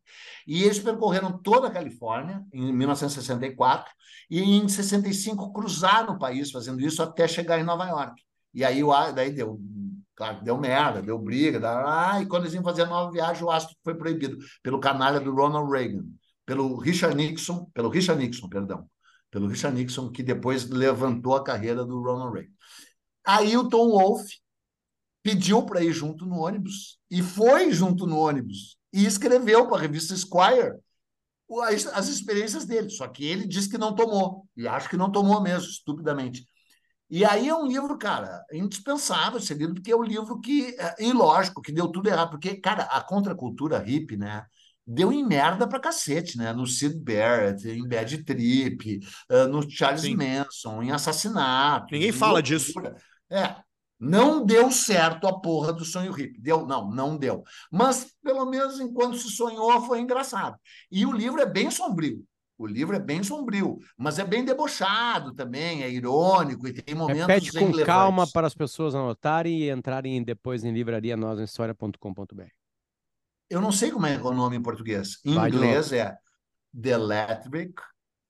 [0.45, 3.91] E eles percorreram toda a Califórnia em 1964
[4.30, 8.21] e em 65 cruzaram o país fazendo isso até chegar em Nova York.
[8.54, 9.60] E aí o daí deu,
[10.15, 13.52] claro, deu merda, deu briga, ah, e quando eles iam fazer a nova viagem, o
[13.52, 16.06] ácido foi proibido pelo canalha do Ronald Reagan,
[16.45, 18.89] pelo Richard Nixon, pelo Richard Nixon, perdão,
[19.30, 22.52] pelo Richard Nixon, que depois levantou a carreira do Ronald Reagan.
[23.25, 24.38] Aí o Tom Wolfe
[25.23, 29.82] pediu para ir junto no ônibus e foi junto no ônibus e escreveu para a
[29.82, 30.73] revista Esquire
[31.47, 32.89] o- as, as experiências dele.
[32.89, 36.45] Só que ele disse que não tomou e acho que não tomou mesmo, estupidamente.
[37.10, 40.95] E aí é um livro, cara, indispensável ser lido, porque é um livro que, é,
[41.05, 44.45] e lógico, que deu tudo errado, porque, cara, a contracultura hippie, né,
[44.89, 48.99] deu em merda pra cacete, né, no Sid Barrett, em Bad Trip,
[49.30, 50.15] eh, no Charles Sim.
[50.15, 51.88] Manson, em assassinato.
[51.91, 52.41] Ninguém em fala loucura.
[52.41, 52.73] disso.
[53.30, 53.56] É,
[53.99, 56.39] não deu certo a porra do sonho hippie.
[56.41, 57.43] Deu, não, não deu.
[57.71, 60.58] Mas, pelo menos enquanto se sonhou, foi engraçado.
[60.91, 62.23] E o livro é bem sombrio.
[62.58, 67.21] O livro é bem sombrio, mas é bem debochado também, é irônico e tem momentos
[67.28, 67.86] Repete com relevantes.
[67.86, 72.52] calma para as pessoas anotarem e entrarem depois em livraria nosahistoria.com.br.
[73.49, 75.19] Eu não sei como é o nome em português.
[75.25, 76.15] Em Vai inglês é
[76.79, 77.73] The Electric,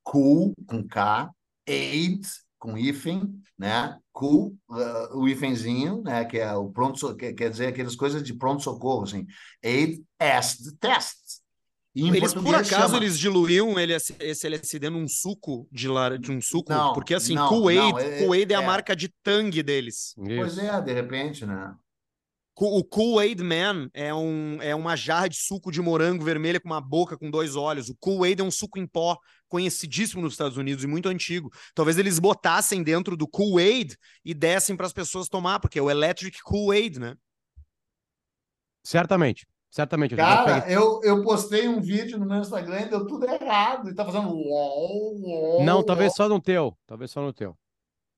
[0.04, 1.30] Cool, com K,
[1.68, 2.22] Aid,
[2.58, 3.98] com hífen, né?
[4.12, 6.26] Cool, uh, o hífenzinho, né?
[6.26, 9.26] Que é o pronto, que, quer dizer aquelas coisas de pronto-socorro, assim.
[9.64, 11.40] Aid as the test.
[11.96, 16.18] E em Eles, por acaso, chama- eles diluíam ele, esse LSD num suco de, lar...
[16.18, 16.72] de um suco?
[16.72, 18.66] Não, Porque assim, não, Kool-Aid não, é- Kool-Aid é, a é.
[18.66, 20.14] marca de Tang deles.
[20.16, 21.74] Pois é, de repente, né?
[22.66, 26.82] O Kool-Aid Man é, um, é uma jarra de suco de morango vermelha com uma
[26.82, 27.90] boca com dois olhos.
[27.90, 29.18] O Kool-Aid é um suco em pó
[29.48, 31.50] conhecidíssimo nos Estados Unidos e muito antigo.
[31.74, 33.96] Talvez eles botassem dentro do Kool-Aid
[34.26, 37.16] e dessem para as pessoas tomar, porque é o Electric Kool-Aid, né?
[38.84, 40.12] Certamente, certamente.
[40.14, 43.90] eu Cara, peguei- eu, eu postei um vídeo no meu Instagram e deu tudo errado.
[43.90, 45.84] E tá fazendo uol, uol, Não, uol.
[45.86, 46.78] talvez só no teu.
[46.88, 47.58] Talvez só no teu.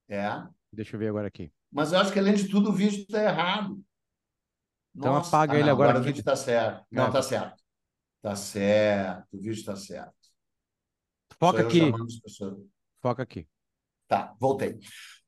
[0.10, 1.52] É, Deixa eu ver agora aqui.
[1.72, 3.82] mas eu acho que além de tudo o vídeo tá errado.
[4.96, 5.30] Então Nossa.
[5.30, 6.08] apaga Ah, ele não, agora o aqui.
[6.08, 6.86] vídeo tá certo.
[6.92, 7.12] Não, É.
[7.12, 7.62] tá certo.
[8.22, 10.14] Tá certo, o vídeo tá certo.
[11.40, 11.82] Foca aqui.
[13.02, 13.48] Foca aqui.
[14.08, 14.78] Tá, voltei.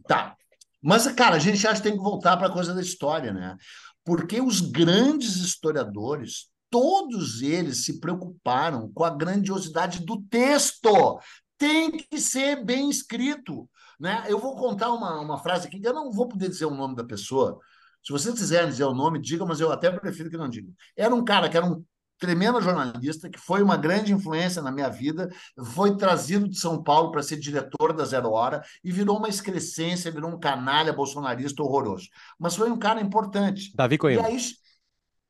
[0.07, 0.35] Tá.
[0.81, 3.55] Mas, cara, a gente acha que tem que voltar para a coisa da história, né?
[4.03, 11.17] Porque os grandes historiadores, todos eles se preocuparam com a grandiosidade do texto.
[11.57, 13.67] Tem que ser bem escrito.
[13.99, 14.25] Né?
[14.27, 17.03] Eu vou contar uma, uma frase aqui, eu não vou poder dizer o nome da
[17.05, 17.57] pessoa.
[18.03, 20.71] Se vocês quiserem dizer o nome, diga, mas eu até prefiro que não diga.
[20.95, 21.83] Era um cara que era um
[22.23, 25.29] tremendo jornalista, que foi uma grande influência na minha vida,
[25.73, 30.11] foi trazido de São Paulo para ser diretor da Zero Hora e virou uma excrescência,
[30.11, 32.07] virou um canalha bolsonarista horroroso.
[32.39, 33.73] Mas foi um cara importante.
[33.75, 34.27] Davi Coimbra.
[34.27, 34.37] aí.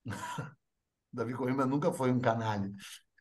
[1.12, 2.72] Davi Coimbra nunca foi um canalha.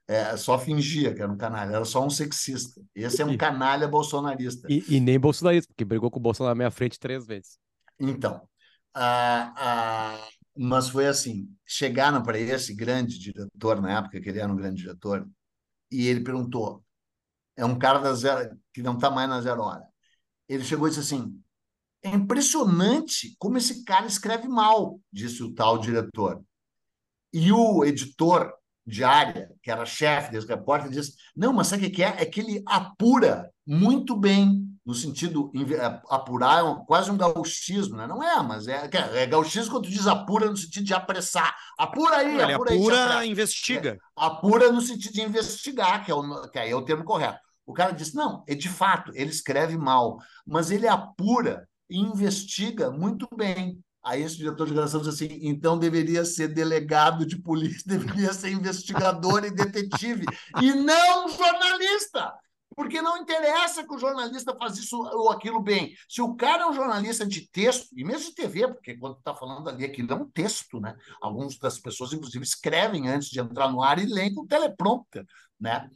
[0.09, 2.79] É, só fingia que era um canalha, era só um sexista.
[2.95, 4.67] Esse é um canalha bolsonarista.
[4.71, 7.59] E, e nem bolsonarista, porque brigou com o Bolsonaro na minha frente três vezes.
[7.99, 8.43] Então,
[10.57, 14.83] mas foi assim: chegaram para esse grande diretor, na época que ele era um grande
[14.83, 15.29] diretor,
[15.91, 16.85] e ele perguntou:
[17.57, 19.87] é um cara da zero, que não está mais na zero hora.
[20.49, 21.43] Ele chegou e disse assim:
[22.03, 26.43] é impressionante como esse cara escreve mal, disse o tal diretor.
[27.33, 28.53] E o editor
[28.87, 32.23] de área, que era chefe desse repórter, disse: não, mas sabe o que é?
[32.23, 35.79] É que ele apura muito bem, no sentido, inve-
[36.11, 38.07] apurar é um- quase um gauchismo, né?
[38.07, 41.55] Não é, mas é, é gauchismo quando diz apura no sentido de apressar.
[41.79, 42.79] Apura aí, Ele apura aí.
[42.79, 43.27] apura, apressa.
[43.27, 43.99] investiga.
[44.17, 47.39] Apura no sentido de investigar, que, é o, que aí é o termo correto.
[47.65, 52.91] O cara disse: não, é de fato, ele escreve mal, mas ele apura e investiga
[52.91, 53.79] muito bem.
[54.05, 58.51] Aí esse diretor de redação disse assim: então deveria ser delegado de polícia, deveria ser
[58.51, 60.25] investigador e detetive,
[60.61, 62.33] e não jornalista.
[62.75, 65.95] Porque não interessa que o jornalista faz isso ou aquilo bem.
[66.09, 69.35] Se o cara é um jornalista de texto, e mesmo de TV, porque quando está
[69.35, 70.97] falando ali, aquilo é um texto, né?
[71.21, 75.25] Algumas das pessoas, inclusive, escrevem antes de entrar no ar e leem com teleprompter,
[75.61, 75.89] né?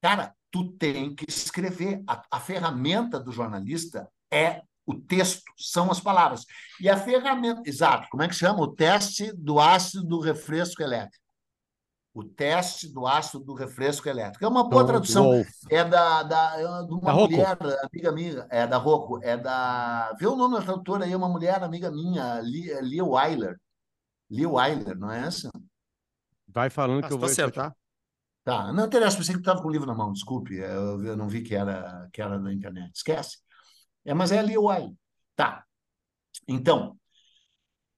[0.00, 2.02] Cara, tu tem que escrever.
[2.06, 6.44] A, a ferramenta do jornalista é o texto, são as palavras.
[6.80, 8.60] E a ferramenta, exato, como é que chama?
[8.60, 11.19] O teste do ácido do refresco elétrico.
[12.12, 14.44] O teste do ácido do refresco elétrico.
[14.44, 15.24] É uma boa tradução.
[15.26, 15.48] Wolf.
[15.70, 17.30] É da, da, é de uma Da Rocco.
[17.32, 20.12] mulher, amiga minha, é da Rocco, é da.
[20.18, 23.60] Vê o nome da tradutora aí, é uma mulher amiga minha, Lia, Lia Weiler.
[24.28, 25.50] Lia Weiler, não é essa?
[26.48, 27.28] Vai falando Ah, que eu tu vou.
[27.28, 27.74] acertar.
[28.42, 31.28] Tá, não interessa, pensei que estava com o livro na mão, desculpe, eu, eu não
[31.28, 33.38] vi que era, que era da internet, esquece.
[34.04, 34.92] É, mas é a Lia Weiler.
[35.36, 35.64] Tá.
[36.48, 36.98] Então,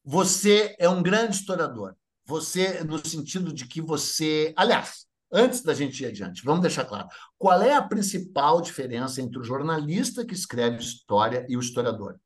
[0.04, 1.96] você é um grande historiador.
[2.24, 4.52] Você, no sentido de que você.
[4.56, 7.08] Aliás, antes da gente ir adiante, vamos deixar claro.
[7.38, 12.18] Qual é a principal diferença entre o jornalista que escreve história e o historiador?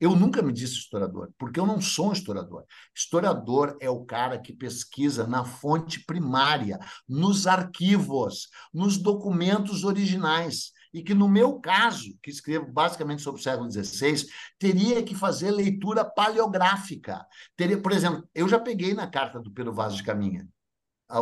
[0.00, 2.64] Eu nunca me disse historiador, porque eu não sou um historiador.
[2.94, 10.72] Historiador é o cara que pesquisa na fonte primária, nos arquivos, nos documentos originais.
[10.94, 14.28] E que, no meu caso, que escrevo basicamente sobre o século XVI,
[14.60, 17.26] teria que fazer leitura paleográfica.
[17.56, 20.48] Teria, por exemplo, eu já peguei na carta do Pedro Vaz de Caminha,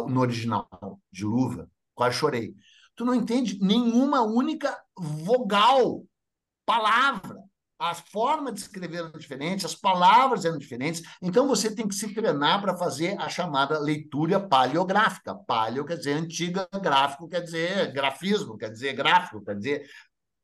[0.08, 0.68] no original,
[1.10, 2.54] de luva, quase chorei.
[2.94, 6.04] Tu não entende nenhuma única vogal,
[6.66, 7.42] palavra.
[7.82, 11.02] A forma de escrever era diferente, as palavras eram diferentes.
[11.20, 15.34] Então você tem que se treinar para fazer a chamada leitura paleográfica.
[15.34, 19.90] Paleo quer dizer antiga, gráfico quer dizer grafismo, quer dizer gráfico, quer dizer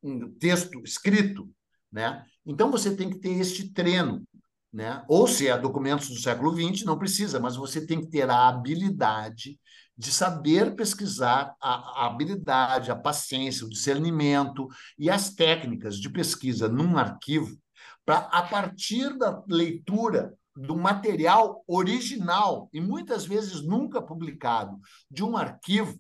[0.03, 1.49] um texto escrito,
[1.93, 2.25] né?
[2.45, 4.27] Então você tem que ter este treino,
[4.73, 5.05] né?
[5.09, 8.49] Ou se é documentos do século XX, não precisa, mas você tem que ter a
[8.49, 9.61] habilidade
[9.99, 16.69] de saber pesquisar, a, a habilidade, a paciência, o discernimento e as técnicas de pesquisa
[16.69, 17.59] num arquivo,
[18.07, 24.79] para, a partir da leitura do material original, e muitas vezes nunca publicado,
[25.11, 25.99] de um arquivo,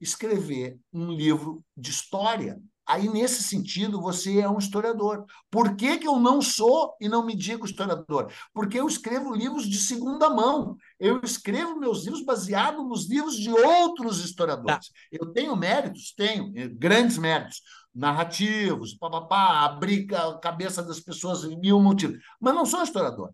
[0.00, 2.60] escrever um livro de história.
[2.86, 5.24] Aí, nesse sentido, você é um historiador.
[5.50, 8.32] Por que, que eu não sou e não me digo historiador?
[8.54, 10.76] Porque eu escrevo livros de segunda mão.
[10.98, 14.88] Eu escrevo meus livros baseados nos livros de outros historiadores.
[14.88, 14.94] Tá.
[15.10, 16.14] Eu tenho méritos?
[16.16, 17.60] Tenho, grandes méritos.
[17.92, 22.18] Narrativos, papapá, abrir a cabeça das pessoas em mil motivos.
[22.40, 23.32] Mas não sou historiador.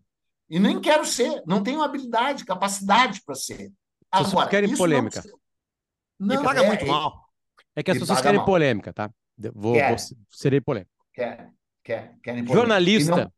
[0.49, 1.43] E nem quero ser.
[1.45, 3.71] Não tenho habilidade, capacidade para ser.
[4.09, 5.21] Agora, querem polêmica.
[6.19, 7.23] Não, não paga é, muito mal.
[7.75, 8.45] É que as pessoas querem mal.
[8.45, 9.11] polêmica, tá?
[9.53, 9.89] Vou, quer.
[9.89, 9.97] vou
[10.29, 10.91] serei polêmico.
[11.13, 11.49] Quer,
[11.83, 12.53] quer, querem polêmica.
[12.53, 13.15] Jornalista.
[13.25, 13.33] Não,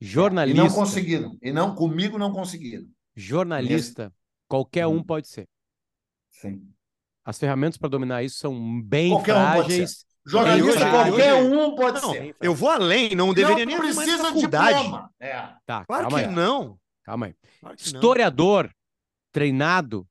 [0.00, 0.60] jornalista.
[0.60, 1.38] E não conseguiram.
[1.42, 2.86] E não, comigo não conseguiram.
[3.16, 4.14] Jornalista, Mesmo.
[4.48, 5.48] qualquer um pode ser.
[6.30, 6.72] Sim.
[7.24, 10.04] As ferramentas para dominar isso são bem qualquer frágeis.
[10.26, 12.36] Um Jornalista, bem qualquer um pode não, ser.
[12.40, 14.78] Eu vou além, não deveria não nem precisa de faculdade.
[14.78, 15.10] diploma.
[15.18, 15.32] É.
[15.66, 16.34] Tá, claro calma que aí.
[16.34, 16.78] não.
[17.02, 17.34] Calma aí.
[17.60, 18.70] Claro Historiador,
[19.32, 20.06] treinado,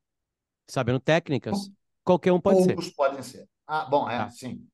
[0.67, 1.71] sabendo técnicas,
[2.03, 2.93] qualquer um pode Poucos ser.
[2.93, 3.47] podem ser.
[3.65, 4.29] Ah, bom, é, Tá.
[4.29, 4.65] sim.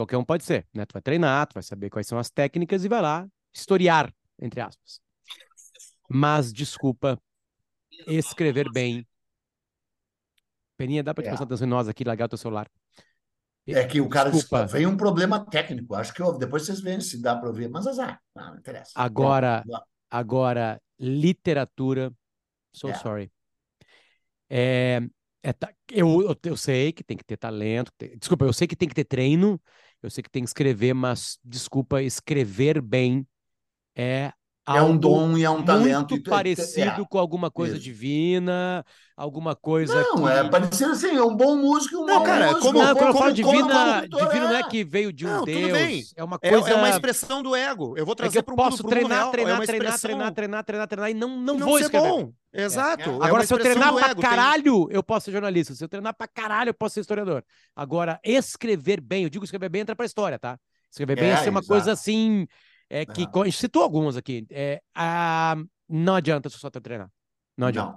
[0.00, 0.86] Qualquer um pode ser, né?
[0.86, 4.10] Tu vai treinar, tu vai saber quais são as técnicas e vai lá historiar,
[4.40, 4.98] entre aspas.
[6.08, 7.20] Mas, desculpa,
[8.06, 9.06] escrever bem.
[10.78, 11.30] Peninha, dá pra te É.
[11.30, 12.66] prestar atenção em nós aqui, largar o teu celular.
[13.66, 14.66] É que o cara Desculpa.
[14.66, 15.94] veio um problema técnico.
[15.94, 16.38] Acho que houve.
[16.38, 17.68] Depois vocês veem se dá para ouvir.
[17.68, 18.22] Mas azar.
[18.34, 18.92] Não, não interessa.
[18.94, 19.84] Agora- Pronto.
[20.10, 22.10] Agora, literatura,
[22.72, 22.94] so É.
[22.94, 23.30] sorry.
[24.48, 25.00] É,
[25.42, 25.54] é
[25.92, 27.92] eu, eu, eu sei que tem que ter talento.
[28.18, 29.60] desculpa, eu sei que tem que ter treino,
[30.02, 33.26] eu sei que tem que escrever, mas, desculpa, escrever bem
[33.96, 34.32] é
[34.76, 36.10] É um dom e é um talento.
[36.10, 37.06] muito tu- parecido é.
[37.08, 37.82] com alguma coisa isso.
[37.84, 38.84] divina,
[39.16, 40.28] alguma coisa Não, que...
[40.30, 42.60] é parecido assim, é um bom músico e um Não, mau cara, músico.
[42.66, 44.62] como- Não, quando eu como- falo divina, como cantor, divino não é é.
[44.64, 46.02] que veio de um Não, Deus, bem.
[46.16, 46.70] é uma É, coisa...
[46.70, 47.94] é uma expressão do ego.
[47.96, 49.98] Eu vou É trazer eu para o mundo, posso pro mundo treinar, é treinar, treinar,
[50.00, 52.08] treinar, treinar, treinar, treinar e não, não E vou ser escrever.
[52.08, 52.32] bom.
[52.52, 53.10] Exato.
[53.10, 53.12] É.
[53.12, 55.74] É Agora, se eu treinar pra ego, tem- caralho, eu posso ser jornalista.
[55.74, 57.44] Se eu treinar pra caralho, eu posso ser historiador.
[57.76, 60.58] Agora, escrever bem, eu digo escrever bem, entra pra história, tá?
[60.90, 62.46] Escrever bem é, É, ser uma coisa assim,
[62.90, 64.46] é, que a gente citou algumas aqui.
[64.50, 65.56] É, ah,
[65.88, 67.10] não adianta só tu treinar.
[67.56, 67.92] Não adianta.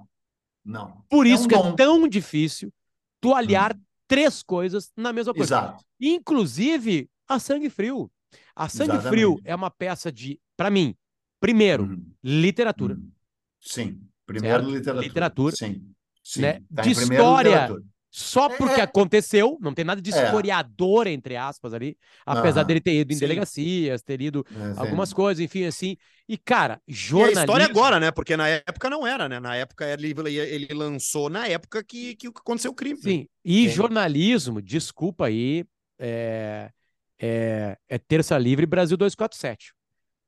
[0.63, 1.03] Não, não.
[1.09, 2.71] Por É isso um que é tão difícil
[3.19, 3.81] tu aliar Hum.
[4.07, 5.55] três coisas na mesma coisa.
[5.55, 5.83] Exato.
[5.99, 8.09] Inclusive, a Sangue Frio.
[8.55, 9.41] A Sangue Frio Exatamente.
[9.49, 10.95] é uma peça de, pra mim,
[11.39, 12.05] primeiro, Uhum.
[12.23, 12.95] literatura.
[12.95, 13.11] Uhum.
[13.59, 14.01] Sim.
[14.25, 14.71] Primeiro Certo?
[14.75, 15.07] literatura.
[15.07, 15.55] Literatura.
[15.55, 15.93] Sim.
[16.23, 16.41] Sim.
[16.41, 16.61] Né?
[16.73, 17.83] Tá De história, literatura.
[18.15, 18.81] Só porque É.
[18.81, 20.43] aconteceu, não tem nada de É.
[20.43, 23.19] historiador, entre aspas, ali, apesar Aham, dele ter ido em sim.
[23.19, 25.97] delegacias, ter lido É, algumas coisas, enfim, assim.
[26.29, 26.79] E, cara,
[27.15, 27.31] E a jornalismo...
[27.31, 28.11] história agora, né?
[28.11, 29.39] Porque na época não era, né?
[29.39, 32.99] Na época ele, ele lançou na época que, que aconteceu o crime.
[33.01, 35.65] Sim, e jornalismo, desculpa aí,
[35.99, 36.71] é,
[37.19, 39.73] é, é Terça Livre Brasil 247.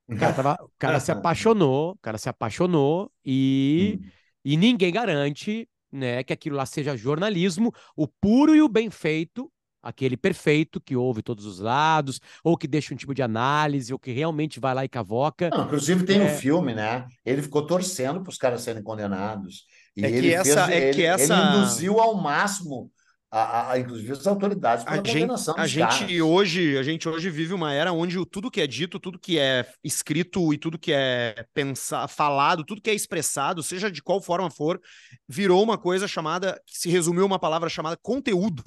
[0.08, 4.12] O cara, tava- o cara se apaixonou, o cara se apaixonou e, Hum.
[4.44, 9.50] e ninguém garante né, que aquilo lá seja jornalismo, o puro e o bem feito,
[9.82, 13.98] aquele perfeito que ouve todos os lados, ou que deixa um tipo de análise, ou
[13.98, 15.48] que realmente vai lá e cavoca.
[15.50, 16.34] Não, inclusive tem um É.
[16.34, 17.06] filme, né?
[17.24, 19.64] Ele ficou torcendo para os caras serem condenados.
[19.96, 22.90] E É que ele essa- fez, é que ele, essa- ele induziu ao máximo,
[23.36, 26.20] a, a- a- inclusive as autoridades, A pela gente, condenação a dos gente caras.
[26.20, 29.66] hoje, a gente hoje vive uma era onde tudo que é dito, tudo que é
[29.84, 34.50] escrito e tudo que é pensar, falado, tudo que é expressado, seja de qual forma
[34.50, 34.80] for,
[35.28, 38.64] virou uma coisa chamada, se resumiu a uma palavra chamada conteúdo.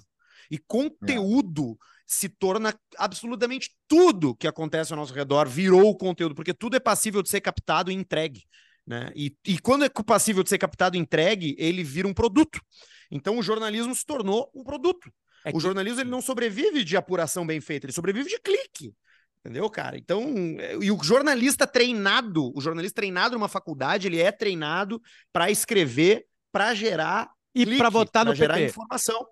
[0.51, 6.75] E conteúdo se torna absolutamente tudo que acontece ao nosso redor virou conteúdo, porque tudo
[6.75, 8.43] é passível de ser captado e entregue.
[8.85, 9.11] Né?
[9.15, 12.59] E, e quando é passível de ser captado e entregue, ele vira um produto.
[13.11, 15.11] Então o jornalismo se tornou um produto.
[15.45, 18.93] É o que- jornalismo ele não sobrevive de apuração bem feita, ele sobrevive de clique.
[19.39, 19.97] Entendeu, cara?
[19.97, 20.21] Então,
[20.59, 26.25] é, e o jornalista treinado, o jornalista treinado numa faculdade, ele é treinado para escrever,
[26.51, 28.65] para gerar E para votar no pra gerar PT.
[28.67, 29.25] informação.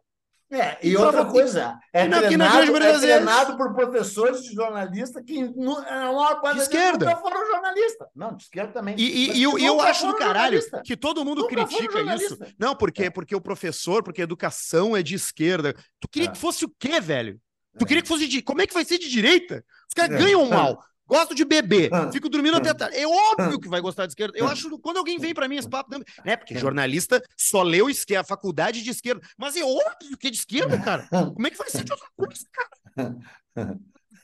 [0.50, 4.42] É, e E outra coisa, é e na- na treinado, maioria é treinado por professores
[4.44, 7.06] de jornalista que nu- a maior parte De esquerda.
[7.06, 8.08] nunca foram jornalistas.
[8.16, 8.96] Não, de esquerda também.
[8.98, 10.82] E, e- eu, eu acho do caralho jornalista.
[10.86, 11.92] que todo mundo Nunca critica isso.
[11.92, 12.48] jornalista.
[12.58, 13.04] Não, por quê?
[13.06, 13.10] É.
[13.10, 15.76] Porque o professor, porque a educação é de esquerda.
[16.00, 16.32] Tu queria É.
[16.32, 17.38] que fosse o quê, velho?
[17.78, 17.88] Tu É.
[17.88, 18.42] queria que fosse de.
[18.42, 19.66] Como é que vai ser de direita?
[19.90, 20.18] Os caras É.
[20.24, 20.82] ganham mal.
[21.08, 22.12] Gosto de beber, É.
[22.12, 22.98] fico dormindo até tarde.
[22.98, 24.38] É óbvio que vai gostar de esquerda.
[24.38, 26.36] Eu acho, quando alguém vem pra mim esse papo, né?
[26.36, 26.60] Porque É.
[26.60, 29.22] jornalista só leu esquerda, a faculdade de esquerda.
[29.38, 31.08] Mas é óbvio que é de esquerda, cara.
[31.10, 33.18] Como é que vai ser de outra coisa, cara?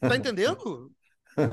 [0.01, 0.91] Tá entendendo?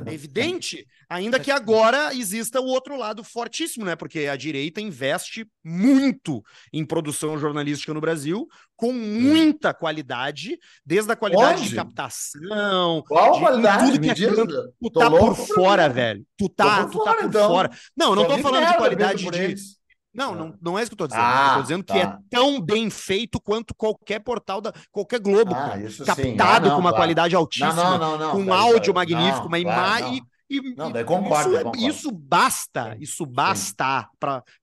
[0.07, 0.87] É evidente.
[1.09, 3.97] Ainda que agora exista o outro lado fortíssimo, né?
[3.97, 11.17] Porque a direita investe muito em produção jornalística no Brasil, com muita qualidade, desde a
[11.17, 11.75] qualidade de Onde?
[11.77, 13.03] captação.
[13.07, 13.93] Qual de- qualidade?
[13.93, 16.25] tudo que é canto, Tu tá por fora, velho.
[16.37, 17.49] Tu tá, por tu tá fora, por então.
[17.49, 17.71] fora.
[17.97, 19.80] Não, não tô falando de qualidade de.
[20.13, 20.37] Não, Ah.
[20.37, 21.23] não, não é isso que eu tô dizendo.
[21.23, 22.19] Ah, eu tô dizendo que é tá.
[22.29, 26.91] tão bem feito quanto qualquer portal da qualquer Globo, Ah, captado Ah, não, com uma
[26.91, 26.97] claro.
[26.97, 28.31] qualidade altíssima não, não, não.
[28.33, 30.21] com um daí- áudio não, magnífico, uma imagem.
[30.21, 30.31] não.
[30.53, 31.87] E, Não, daí concordo, isso, daí concordo.
[31.89, 34.09] isso basta, isso basta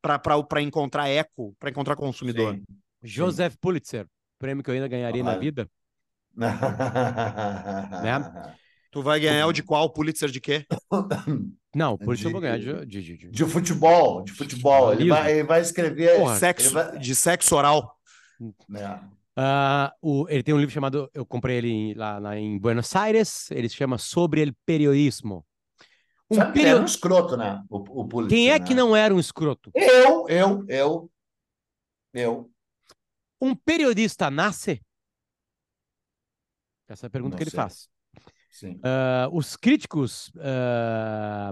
[0.01, 2.55] para encontrar eco, para encontrar consumidor.
[2.55, 2.63] Sim.
[3.01, 4.05] Joseph Pulitzer,
[4.37, 5.65] prêmio que eu ainda ganharia na vida.
[8.91, 9.89] Tu vai ganhar o de qual?
[9.89, 10.65] Pulitzer de quê?
[11.77, 14.91] Não, o Pulitzer eu De- vou ganhar de, de, de- de- De futebol, de futebol.
[14.93, 16.17] Ele vai, ele vai escrever.
[16.17, 17.95] Porra, Sexo, vai- de sexo oral.
[18.67, 18.99] né?
[19.35, 22.95] Ah, o- ele tem um livro chamado, eu comprei ele em- lá, lá em Buenos
[22.95, 25.45] Aires, ele se chama Sobre el Periodismo.
[26.31, 27.63] Um Sabe perio- era um escroto, né?
[27.69, 28.65] O, o Pulitzer, Quem é né?
[28.65, 29.71] que não era um escroto?
[29.75, 31.11] Eu, eu, eu,
[32.13, 32.51] eu.
[33.39, 34.81] Um periodista nasce?
[36.89, 37.57] Essa é a pergunta Não que ele sei.
[37.59, 37.87] faz.
[38.83, 41.51] Ah, os críticos ah,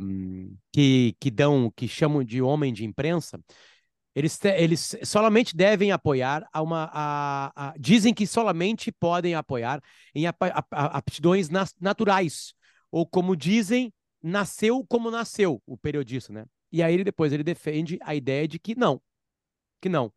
[0.72, 3.40] que, que dão, que chamam de homem de imprensa,
[4.16, 6.90] Eles, eles solamente devem apoiar a uma.
[6.94, 9.82] A, a, dizem que solamente podem apoiar
[10.14, 10.38] em ap,
[10.72, 11.50] aptidões
[11.82, 12.54] naturais.
[12.90, 13.92] Ou como dizem,
[14.24, 16.46] nasceu como nasceu o periodista, né?
[16.72, 19.02] E aí ele depois ele defende a ideia de que não.
[19.82, 20.14] Que não.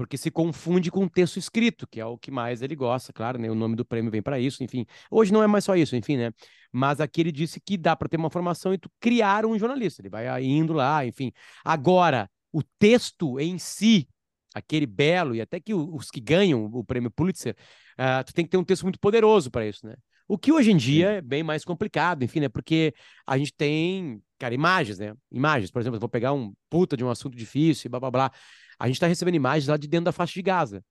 [0.00, 3.38] Porque se confunde com o texto escrito, que é o que mais ele gosta, claro,
[3.38, 3.50] né?
[3.50, 4.86] O nome do prêmio vem para isso, enfim.
[5.10, 6.32] Hoje não é mais só isso, enfim, né?
[6.72, 10.00] Mas aqui ele disse que dá para ter uma formação e tu criar um jornalista.
[10.00, 11.30] Ele vai indo lá, enfim.
[11.62, 14.08] Agora, o texto em si,
[14.54, 17.54] aquele belo, e até que os que ganham o prêmio Pulitzer,
[17.98, 19.96] uh, tu tem que ter um texto muito poderoso para isso, né?
[20.26, 22.48] O que hoje em dia é bem mais complicado, enfim, né?
[22.48, 22.94] Porque
[23.26, 25.12] a gente tem, cara, imagens, né?
[25.30, 28.32] Imagens, por exemplo, eu vou pegar um puta de um assunto difícil, blá blá blá.
[28.80, 30.82] A gente está recebendo imagens lá de dentro da faixa de Gaza.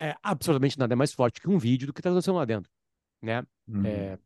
[0.00, 2.70] É absolutamente nada mais forte que um vídeo do que está acontecendo lá dentro,
[3.22, 3.44] né?
[3.68, 3.84] Uhum.
[3.84, 4.18] É,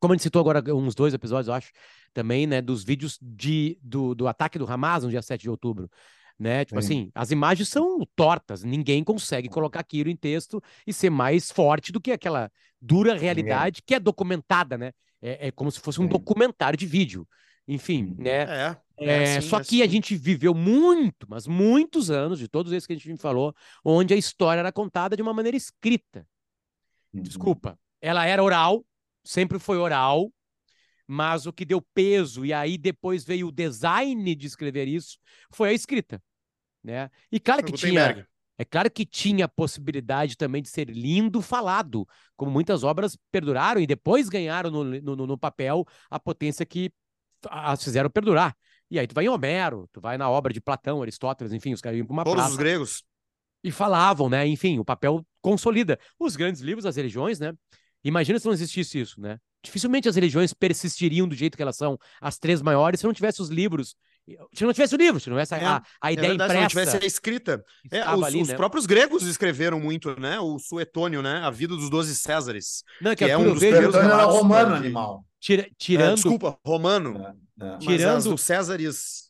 [0.00, 1.70] como a gente citou agora uns dois episódios, eu acho,
[2.12, 5.88] também, né, dos vídeos de, do, do ataque do Hamas no dia 7 de outubro.
[6.36, 6.64] Né?
[6.64, 6.86] Tipo Sim.
[6.86, 11.92] assim, as imagens são tortas, ninguém consegue colocar aquilo em texto e ser mais forte
[11.92, 13.82] do que aquela dura realidade Ninguém.
[13.86, 14.90] que é documentada, né?
[15.20, 17.24] É, é como se fosse um documentário de vídeo.
[17.68, 18.42] Enfim, né?
[18.42, 18.76] É.
[19.02, 19.82] É, assim, só é que assim.
[19.82, 24.14] a gente viveu muito, mas muitos anos, de todos esses que a gente falou, onde
[24.14, 26.26] a história era contada de uma maneira escrita.
[27.12, 27.22] Uhum.
[27.22, 28.84] Desculpa, ela era oral,
[29.24, 30.32] sempre foi oral,
[31.06, 35.18] mas o que deu peso, e aí depois veio o design de escrever isso,
[35.50, 36.22] foi a escrita.
[36.82, 37.10] Né?
[37.30, 38.26] E claro que tinha.
[38.58, 43.80] É claro que tinha a possibilidade também de ser lindo falado, como muitas obras perduraram
[43.80, 46.92] e depois ganharam no, no, no papel a potência que
[47.50, 48.56] as fizeram perdurar.
[48.92, 51.80] E aí tu vai em Homero, tu vai na obra de Platão, Aristóteles, enfim, os
[51.80, 52.50] caras iam para uma Todos praça.
[52.50, 53.02] os gregos.
[53.64, 54.46] E falavam, né?
[54.46, 55.98] Enfim, o papel consolida.
[56.20, 57.54] Os grandes livros das religiões, né?
[58.04, 59.38] Imagina se não existisse isso, né?
[59.64, 63.40] Dificilmente as religiões persistiriam do jeito que elas são, as três maiores, se não tivesse
[63.40, 63.96] os livros
[64.54, 66.28] se não tivesse o livro, se não tivesse a, é, a, a é ideia é
[66.28, 66.68] verdade, impressa.
[66.68, 67.64] Se não tivesse a escrita.
[67.90, 68.54] É, os, ali, os né?
[68.54, 70.38] próprios gregos escreveram muito, né?
[70.38, 71.40] O Suetônio, né?
[71.42, 72.84] A vida dos Doze Césares.
[73.00, 75.24] Não, que, que é um dos primeiros era romano, animal.
[75.42, 76.12] Tira, tirando...
[76.12, 77.36] É, desculpa, romano.
[77.60, 78.32] É, tirando...
[78.32, 79.28] os Césares...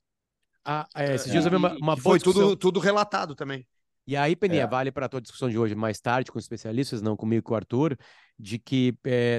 [0.63, 3.67] Ah, esses dias eu vi uma, uma Foi tudo, tudo relatado também.
[4.07, 7.17] E aí, Peninha, vale para a tua discussão de hoje mais tarde com especialistas, não
[7.17, 7.97] comigo e com o Arthur,
[8.39, 8.95] de que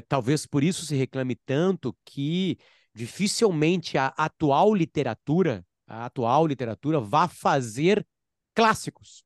[0.09, 2.57] talvez por isso se reclame tanto que
[2.93, 8.05] dificilmente a atual literatura, a atual literatura vá fazer
[8.55, 9.23] clássicos.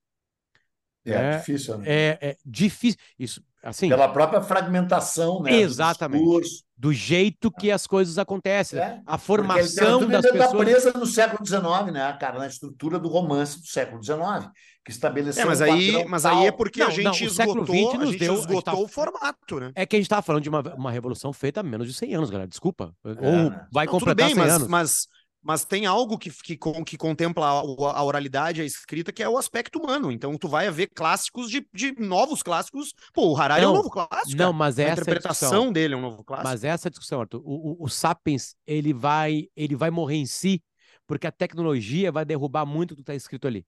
[1.06, 1.86] É, é difícil, né?
[1.88, 3.00] É, é, difícil.
[3.18, 3.88] Isso, assim.
[3.88, 5.54] Pela própria fragmentação, né?
[5.54, 6.24] Exatamente.
[6.24, 8.80] Do, do jeito que as coisas acontecem.
[8.80, 10.46] É, a formação das pessoas.
[10.46, 12.38] está presa no século XIX, né, cara?
[12.38, 14.52] Na estrutura do romance do século XIX,
[14.86, 15.42] que estabeleceu.
[15.42, 18.36] É, mas, aí, mas aí é porque não, a gente não, esgotou, o nos deu,
[18.36, 18.76] esgotou tá...
[18.76, 19.72] o formato, né?
[19.74, 22.14] É que a gente estava falando de uma, uma revolução feita há menos de 100
[22.14, 22.48] anos, galera.
[22.48, 22.94] Desculpa.
[23.04, 23.68] É, Ou né?
[23.72, 24.68] vai não, completar bem, 100 mas, anos.
[24.68, 25.08] Mas
[25.42, 29.38] mas tem algo que, que, que contempla a, a, oralidade, a escrita, que é o
[29.38, 30.12] aspecto humano.
[30.12, 32.94] Então tu vai haver clássicos de, de novos clássicos.
[33.14, 34.38] Pô, o Harari não, é um novo clássico.
[34.38, 36.50] Não, mas essa a interpretação discussão, dele é um novo clássico.
[36.50, 40.62] Mas essa discussão, Arthur, o, o, o, Sapiens ele vai ele vai morrer em si
[41.06, 43.66] porque a tecnologia vai derrubar muito do que está escrito ali.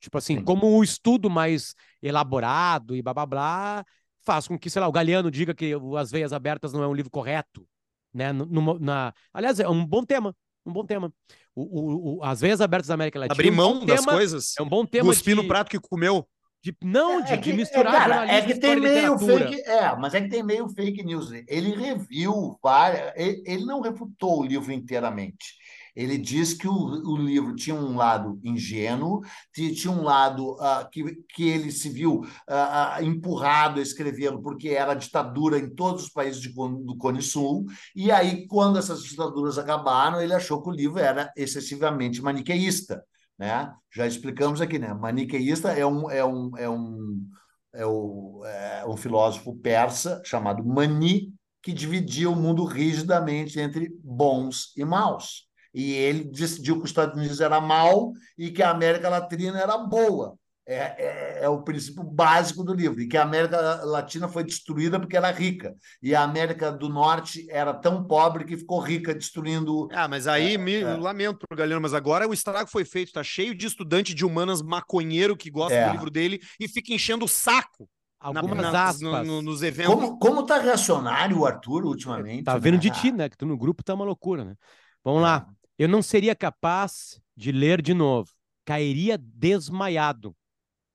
[0.00, 0.44] Tipo assim, Sim.
[0.44, 3.84] como o estudo mais elaborado e blá blá blá
[4.24, 6.94] faz com que, sei lá, o Galeano diga que As Veias Abertas não é um
[6.94, 7.66] livro correto.
[8.12, 8.32] Né?
[8.32, 9.12] No, na...
[9.32, 10.36] Aliás, é um bom tema
[10.68, 11.12] um bom tema.
[11.54, 13.34] O, o, o, as veias abertas da América Latina.
[13.34, 14.54] Abrir mão um das tema, coisas.
[14.58, 15.08] É um bom tema.
[15.08, 15.42] Cuspir de...
[15.42, 16.26] no prato que comeu.
[16.62, 19.60] De, não, de, é, é que, de misturar é, cara, é que tem meio fake,
[19.62, 21.30] é, mas é que tem meio fake news.
[21.46, 25.54] Ele reviu várias, ele, ele não refutou o livro inteiramente.
[25.98, 29.20] Ele diz que o, o livro tinha um lado ingênuo,
[29.52, 31.02] tinha um lado uh, que,
[31.34, 36.40] que ele se viu uh, empurrado a escrevê-lo porque era ditadura em todos os países
[36.40, 41.00] de, do Cone Sul, e aí, quando essas ditaduras acabaram, ele achou que o livro
[41.00, 43.04] era excessivamente maniqueísta.
[43.36, 43.68] Né?
[43.92, 44.94] Já explicamos aqui, né?
[44.94, 47.26] Maniqueísta é um, é um, é um,
[47.74, 54.72] é, o, é um filósofo persa chamado Mani, que dividia o mundo rigidamente entre bons
[54.76, 55.47] e maus
[55.78, 59.78] e ele decidiu que os Estados Unidos era mal e que a América Latina era
[59.78, 60.36] boa.
[60.66, 65.00] É, é, é, o princípio básico do livro, e que a América Latina foi destruída
[65.00, 69.88] porque era rica, e a América do Norte era tão pobre que ficou rica, destruindo.
[69.92, 70.94] Ah, mas aí é, me é.
[70.94, 75.38] lamento, Galeno, mas agora o estrago foi feito, tá cheio de estudante de humanas maconheiro
[75.38, 75.92] que gosta do é.
[75.92, 77.88] livro dele e fica enchendo o saco.
[78.20, 79.00] Algumas na, aspas.
[79.00, 79.94] No, no, nos eventos.
[79.94, 82.42] Como, como tá reacionário o Arthur ultimamente?
[82.42, 82.80] Tá vendo né?
[82.80, 83.28] de ti, né?
[83.28, 84.54] Que tu no grupo tá uma loucura, né?
[85.02, 85.46] Vamos lá.
[85.78, 85.84] É.
[85.84, 88.30] Eu não seria capaz de ler de novo.
[88.64, 90.36] Cairia desmaiado.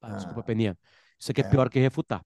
[0.01, 0.15] Ah, ah.
[0.15, 0.77] Desculpa, Peninha.
[1.19, 1.49] Isso aqui é, é.
[1.49, 2.21] pior que refutar.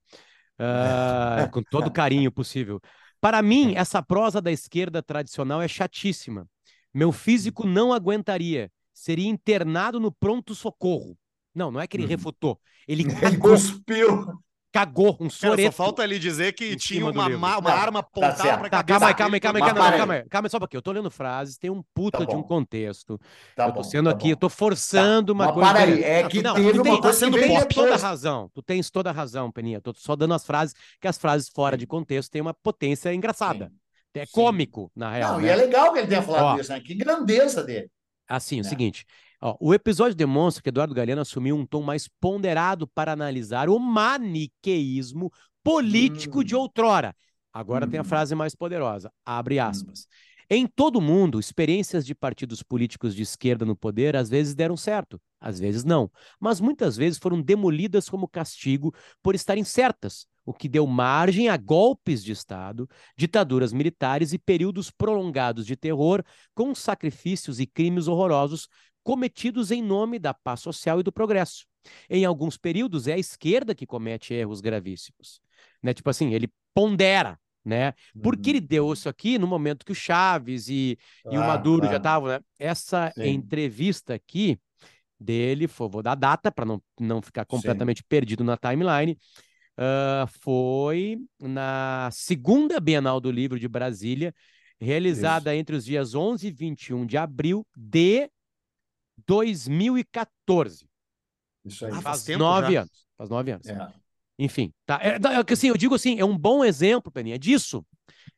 [0.60, 2.80] Uh, com todo o carinho possível.
[3.20, 6.46] Para mim, essa prosa da esquerda tradicional é chatíssima.
[6.92, 8.70] Meu físico não aguentaria.
[8.92, 11.16] Seria internado no pronto-socorro.
[11.54, 12.10] Não, não é que ele Uhum.
[12.10, 12.60] refutou.
[12.86, 14.26] Ele Ele cuspiu.
[14.84, 15.72] Cagou um Cara, soreto.
[15.72, 18.58] só falta ali dizer que tinha uma, uma Não, arma tá apontada certo.
[18.58, 18.84] pra Tá, cabeça.
[18.84, 20.78] calma aí, calma aí, calma aí, calma aí, calma aí, calma aí, só um pouquinho.
[20.78, 23.20] Eu tô lendo frases, tem um puta Tá de um contexto.
[23.54, 24.30] Tá eu tô sendo tá aqui, bom.
[24.30, 25.70] eu tô forçando uma Mas coisa.
[25.72, 28.50] para aí, é que não, teve tu uma coisa tens veio toda razão.
[28.54, 29.80] Tu tens toda a razão, Peninha.
[29.80, 31.78] Tô só dando as frases, que as frases fora Sim.
[31.78, 33.66] de contexto têm uma potência engraçada.
[33.66, 33.78] Sim.
[34.14, 34.32] É Sim.
[34.32, 35.34] cômico, na real.
[35.34, 35.46] Não, né?
[35.48, 36.60] e é legal que ele tenha falado Ó.
[36.60, 36.80] isso, né?
[36.80, 37.90] Que grandeza dele.
[38.26, 38.64] Assim, o É.
[38.64, 39.06] seguinte,
[39.40, 43.78] ó, o episódio demonstra que Eduardo Galeano assumiu um tom mais ponderado para analisar o
[43.78, 45.32] maniqueísmo
[45.62, 46.60] político de Hum.
[46.60, 47.14] outrora.
[47.52, 48.04] Agora tem a Hum.
[48.04, 50.06] frase mais poderosa, abre aspas.
[50.50, 54.76] Em todo o mundo, experiências de partidos políticos de esquerda no poder às vezes deram
[54.78, 56.10] certo, às vezes não,
[56.40, 61.56] mas muitas vezes foram demolidas como castigo por estarem certas, o que deu margem a
[61.58, 66.24] golpes de Estado, ditaduras militares e períodos prolongados de terror
[66.54, 68.68] com sacrifícios e crimes horrorosos
[69.08, 71.64] cometidos em nome da paz social e do progresso.
[72.10, 75.40] Em alguns períodos é a esquerda que comete erros gravíssimos,
[75.82, 75.94] né?
[75.94, 77.94] Tipo assim, ele pondera, né?
[78.20, 78.56] Porque Uhum.
[78.56, 80.98] ele deu isso aqui no momento que o Chaves e,
[81.30, 81.96] e o Maduro já claro.
[81.96, 82.40] estavam, né?
[82.58, 83.24] Essa Sim.
[83.28, 84.58] entrevista aqui
[85.18, 89.16] dele, foi- vou dar data para não, não ficar completamente perdido na timeline,
[89.78, 94.34] ah, foi na segunda Bienal do Livro de Brasília,
[94.78, 98.28] realizada entre os dias 11 e 21 de abril de
[99.26, 100.88] 2014.
[101.64, 101.90] Isso aí.
[101.92, 102.80] Ah, Faz faz tempo nove já.
[102.82, 103.06] anos.
[103.16, 103.66] Faz nove anos.
[103.66, 103.88] É.
[104.38, 105.00] Enfim, tá.
[105.02, 107.84] É, é assim, eu digo assim, é um bom exemplo, Peninha, disso.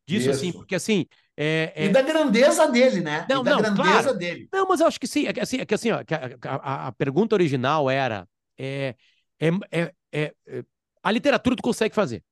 [0.07, 0.59] Disso, assim, Isso.
[0.59, 1.07] porque assim.
[1.37, 3.27] É, é- E da grandeza dele, né?
[3.31, 4.19] Não, e da não, grandeza claro.
[4.19, 4.49] dele.
[4.53, 5.27] Não, mas eu acho que sim.
[5.27, 8.27] É que assim, é que, assim ó, que a, a- a pergunta original era:
[8.59, 8.95] é,
[9.39, 10.65] é, é- é- é-
[11.03, 12.23] a literatura tu consegue fazer.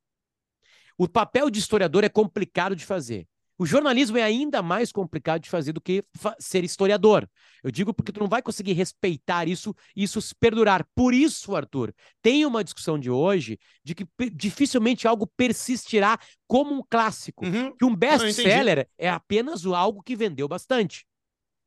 [0.96, 3.26] O papel de historiador é complicado de fazer.
[3.60, 7.28] O jornalismo é ainda mais complicado de fazer do que fa- ser historiador.
[7.62, 10.86] Eu digo porque tu não vai conseguir respeitar isso e isso se perdurar.
[10.94, 11.92] Por isso, Arthur,
[12.22, 17.74] tem uma discussão de hoje de que dificilmente algo persistirá como um clássico Uhum.
[17.76, 17.98] que um entendi.
[17.98, 21.04] best-seller é apenas o algo que vendeu bastante.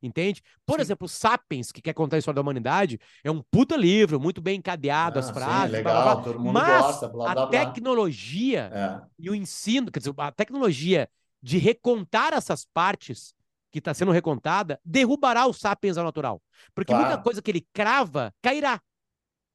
[0.03, 0.41] Entende?
[0.65, 0.81] Por Sim.
[0.81, 4.57] exemplo, Sapiens, que quer contar a história da humanidade, é um puta livro, muito bem
[4.57, 6.39] encadeado, as Ah, sim, frases, blá, legal, blá, blá.
[6.39, 7.49] mundo mas gosta, blá, a blá, blá.
[7.65, 9.01] tecnologia É.
[9.19, 11.07] e o ensino, quer dizer, a tecnologia
[11.41, 13.33] de recontar essas partes
[13.71, 16.41] que está sendo recontada, derrubará o Sapiens ao natural.
[16.75, 17.23] Porque muita Claro.
[17.23, 18.81] coisa que ele crava cairá.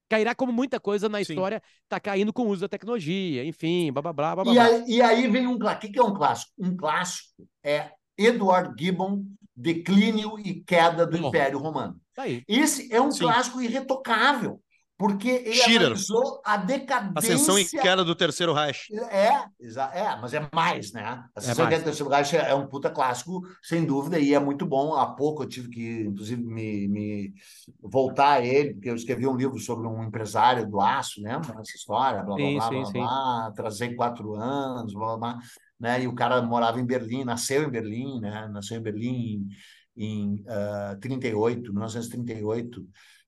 [0.09, 1.33] Cairá como muita coisa na Sim.
[1.33, 4.53] história está caindo com o uso da tecnologia, enfim, blá blá blá blá.
[4.55, 5.87] E aí, e aí vem um clássico.
[5.89, 6.53] O que é um clássico?
[6.59, 9.25] Um clássico é Edward Gibbon,
[9.55, 11.29] Declínio e Queda do Bom.
[11.29, 12.01] Império Romano.
[12.15, 12.25] Tá.
[12.49, 13.25] Esse é um Sim.
[13.25, 14.61] clássico irretocável,
[14.99, 15.87] porque ele Schiller.
[15.89, 17.35] analisou a decadência...
[17.35, 18.89] Ascensão e queda do terceiro Reich.
[19.11, 21.25] É, é, mas é mais, né?
[21.35, 21.81] A Sessão mais.
[21.81, 24.95] é Terceiro Reich é um puta clássico, sem dúvida, e é muito bom.
[24.95, 27.35] Há pouco eu tive que, inclusive, me, me
[27.83, 31.39] voltar a ele, porque eu escrevi um livro sobre um empresário do aço, né?
[31.61, 32.93] Essa história, blá, blá, Sim, blá, sim, blá, sim.
[32.93, 35.39] blá, trazei quatro anos, blá, blá, blá,
[35.79, 36.03] né?
[36.03, 38.49] E o cara morava em Berlim, nasceu em Berlim, né?
[38.51, 39.47] Nasceu em Berlim
[39.95, 42.83] em, em ah, 38, 1938,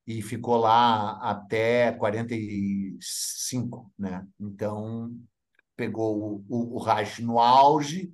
[0.08, 4.26] e ficou lá até 45, né?
[4.40, 5.14] Então,
[5.76, 8.10] pegou o, o, o Reich no auge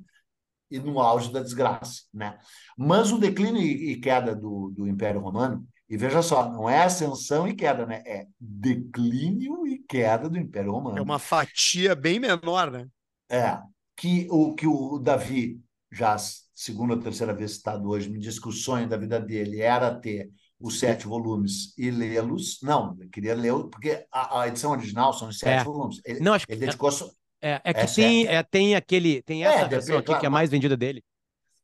[0.69, 2.37] e no auge da desgraça, né?
[2.77, 6.83] Mas o declínio e, e queda do, do Império Romano, e veja só, não é
[6.83, 8.03] ascensão e queda, né?
[8.05, 10.99] É declínio e queda do Império Romano.
[10.99, 12.89] É uma fatia bem menor, né?
[13.31, 13.57] É,
[13.97, 15.61] que o que o Davi,
[15.93, 16.17] já
[16.53, 19.95] segunda ou terceira vez citado hoje, me disse que o sonho da vida dele era
[19.95, 20.29] ter
[20.65, 22.59] os sete volumes e lê-los.
[22.63, 25.65] Não, ele queria ler, porque a, a edição original são os sete É.
[25.65, 26.01] volumes.
[26.05, 27.11] Ele, Não, acho que ele dedicou só-
[27.43, 30.27] é, é que É tem, é, tem aquele, tem É, essa versão aqui claro, que
[30.27, 31.03] é mais vendida dele.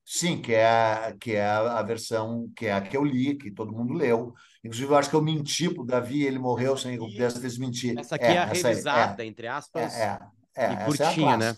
[0.05, 3.73] Sim, que é, que é a versão que é a que eu li, que todo
[3.73, 4.35] mundo leu.
[4.65, 7.97] Inclusive, eu acho que eu menti pro Davi, ele morreu sem eu dessa vez mentir.
[7.97, 9.93] Essa aqui é, a revisada, entre É, aspas.
[10.05, 10.21] é,
[10.57, 11.57] é, e essa é a curtinha, né?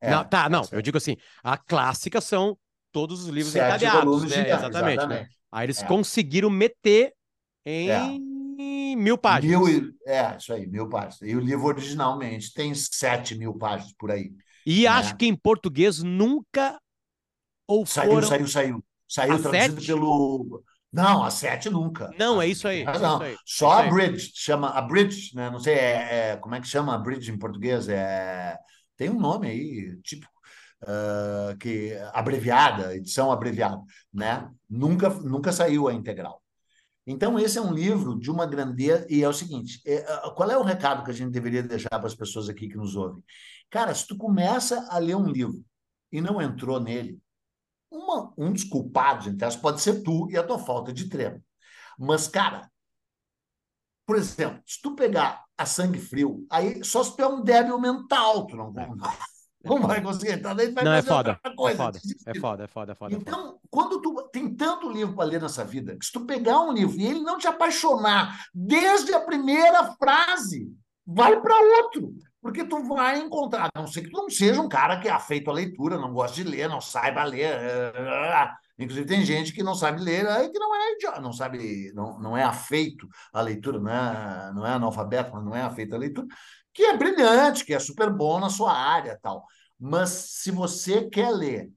[0.00, 2.58] É, não, tá, não, eu digo assim, a clássica são
[2.94, 4.36] todos os livros Sete encadeados, volumes né?
[4.36, 5.26] gigantes, Exatamente, né?
[5.26, 5.38] exatamente.
[5.52, 5.86] Aí eles É.
[5.88, 7.14] conseguiram meter
[7.66, 8.96] em É.
[8.96, 9.60] mil páginas.
[9.60, 11.22] Mil é, isso aí, mil páginas.
[11.22, 14.32] E o livro originalmente tem sete mil páginas por aí.
[14.66, 14.88] E né?
[14.88, 16.80] acho que em português nunca
[17.66, 18.28] ou Saiu, foram...
[18.28, 18.84] saiu, saiu.
[19.08, 19.86] Saiu A traduzido sete?
[19.86, 20.62] pelo.
[20.92, 22.14] Não, a sete nunca.
[22.18, 23.16] Não, é isso aí, é razão.
[23.16, 23.90] isso aí, Só é a.
[23.90, 25.50] Bridge, chama a Bridge, né?
[25.50, 27.88] Não sei, é, é- como é que chama a Bridge em português?
[27.88, 28.56] É,
[28.96, 30.32] tem um nome aí, típico,
[30.86, 33.80] ah, que abreviada, edição abreviada,
[34.12, 34.50] né?
[34.68, 36.42] Nunca, nunca saiu a integral.
[37.06, 40.02] Então, esse é um livro de uma grandeza, e é o seguinte: é,
[40.34, 42.96] qual é o recado que a gente deveria deixar para as pessoas aqui que nos
[42.96, 43.22] ouvem?
[43.70, 45.62] Cara, se tu começa a ler um livro
[46.10, 47.18] e não entrou nele,
[47.90, 51.42] uma- um dos culpados, entre pode ser tu e a tua falta de treino.
[51.98, 52.70] Mas, cara,
[54.06, 57.78] por exemplo, se tu pegar a sangue frio, aí só se tu é um débil
[57.80, 58.72] mental, tu não,
[59.64, 60.32] não vai conseguir.
[60.34, 61.30] Então, daí vai Não, é foda.
[61.32, 61.76] outra É coisa.
[61.76, 61.98] foda.
[62.26, 62.92] É foda, é foda, é foda.
[62.92, 63.14] é foda.
[63.14, 66.72] Então, quando tu tem tanto livro para ler nessa vida, que se tu pegar um
[66.72, 70.68] livro e ele não te apaixonar desde a primeira frase,
[71.06, 72.14] vai para outro.
[72.40, 75.10] Porque tu vai encontrar, a não ser que tu não seja um cara que é
[75.10, 77.54] afeito à leitura, não gosta de ler, não saiba ler.
[78.78, 82.18] Inclusive, tem gente que não sabe ler, aí que não é idiota, não sabe, não,
[82.18, 85.98] não é afeito à leitura, não é, não é analfabeto, mas não é afeito à
[85.98, 86.26] leitura,
[86.74, 89.46] que é brilhante, que é super bom na sua área tal.
[89.78, 91.72] Mas se você quer ler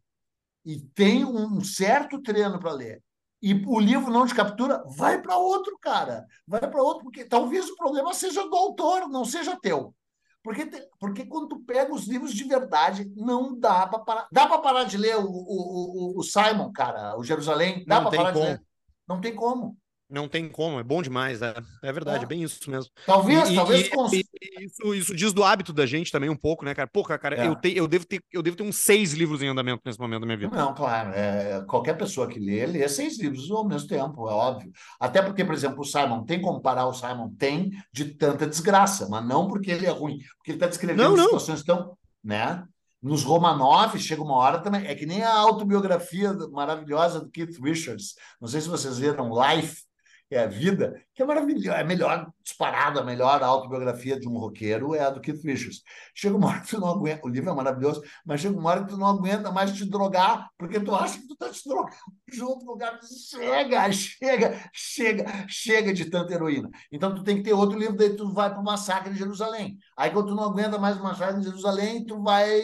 [0.65, 3.03] e tem um certo treino para ler
[3.41, 6.25] e o livro não te captura, vai para outro, cara.
[6.47, 9.95] Vai para outro, porque talvez o problema seja do autor, não seja teu.
[10.43, 14.27] Porque, te- porque quando tu pega os livros de verdade, não dá para parar.
[14.31, 17.83] Dá para parar de ler o, o, o, o Simon, cara, o Jerusalém?
[17.85, 18.45] Dá Não para tem parar de como.
[18.45, 18.63] ler?
[19.07, 19.77] Não tem como.
[20.09, 21.53] Não tem como, é bom demais, é,
[21.83, 22.23] é verdade, É.
[22.23, 22.89] é bem isso mesmo.
[23.05, 24.25] Talvez, E- talvez e- cons- e-
[24.61, 26.87] isso, isso diz do hábito da gente também um pouco, né, cara?
[26.87, 27.47] Porra, cara, É.
[27.47, 30.21] eu, te, eu, devo ter, eu devo ter uns seis livros em andamento nesse momento
[30.21, 30.55] da minha vida.
[30.55, 31.11] Não, claro.
[31.13, 34.71] é, qualquer pessoa que lê, lê seis livros ao mesmo tempo, é óbvio.
[34.97, 37.29] Até porque, por exemplo, o Simon, tem como parar o Simon?
[37.37, 41.17] Tem, de tanta desgraça, mas não porque ele é ruim, porque ele está descrevendo Não,
[41.17, 41.23] não.
[41.25, 41.97] situações tão.
[42.23, 42.63] Né?
[43.01, 44.85] Nos Romanov, chega uma hora também.
[44.87, 48.15] É que nem a autobiografia maravilhosa do Keith Richards.
[48.41, 49.83] Não sei se vocês leram Life,
[50.29, 54.93] é a vida, que é maravilhosa, é melhor, disparada, a melhor autobiografia de um roqueiro
[54.93, 55.81] é a do Keith Richards.
[56.13, 58.83] Chega uma hora que tu não aguenta, o livro é maravilhoso, mas chega uma hora
[58.83, 61.95] que tu não aguenta mais te drogar, porque tu acha que tu tá te drogando
[62.31, 62.99] junto com o cara.
[63.01, 66.69] Chega, chega, chega, chega de tanta heroína.
[66.91, 69.77] Então tu tem que ter outro livro, daí tu vai para o Massacre de Jerusalém.
[69.95, 72.61] Aí quando tu não aguenta mais o Massacre de Jerusalém, tu vai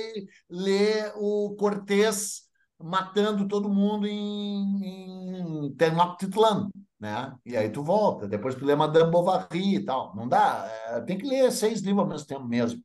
[0.50, 2.44] ler o Cortês
[2.84, 6.70] matando todo mundo em, em Tenochtitlan,
[7.04, 7.36] né?
[7.46, 10.16] E aí tu volta, depois tu lê Madame Bovary e tal.
[10.16, 12.82] Não dá, é, tem que ler seis livros ao mesmo tempo mesmo.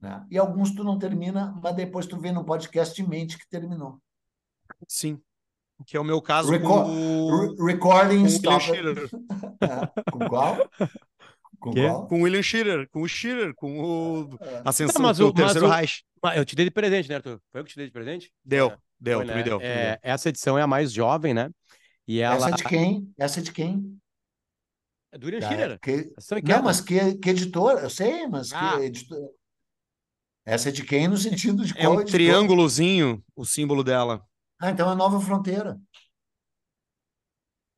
[0.00, 0.22] Né?
[0.30, 3.98] E alguns tu não termina, mas depois tu vê no podcast e mente que terminou.
[4.86, 5.18] Sim.
[5.86, 8.94] Que é o meu caso Record- com o, Re- recording com o William.
[9.62, 10.56] É, Com qual?
[11.58, 12.06] Com qual?
[12.06, 14.62] Com o William Scherer, com o Scherer, com o É.
[14.64, 16.04] Ascensão Não, mas do o- mas Terceiro o- Reich.
[16.22, 17.40] Mas eu te dei de presente, né, Arthur?
[17.50, 18.30] Foi eu que te dei de presente?
[18.44, 19.36] Deu, É, deu, Foi, tu né?
[19.36, 19.58] me deu.
[19.58, 19.98] me deu.
[20.02, 21.50] essa edição é a mais jovem, né?
[22.06, 22.36] E ela.
[22.36, 23.14] Essa é de quem?
[23.18, 23.98] Essa é de quem?
[25.12, 25.80] É do William Da- Scherer.
[25.80, 27.78] que- e Não, mas que, que editor?
[27.78, 28.80] Eu sei, mas que Ah.
[28.82, 29.30] editor?
[30.46, 32.12] Essa é de quem no sentido de É qual um editor?
[32.18, 34.22] triângulozinho o símbolo dela.
[34.60, 35.78] Ah, então é Nova Fronteira.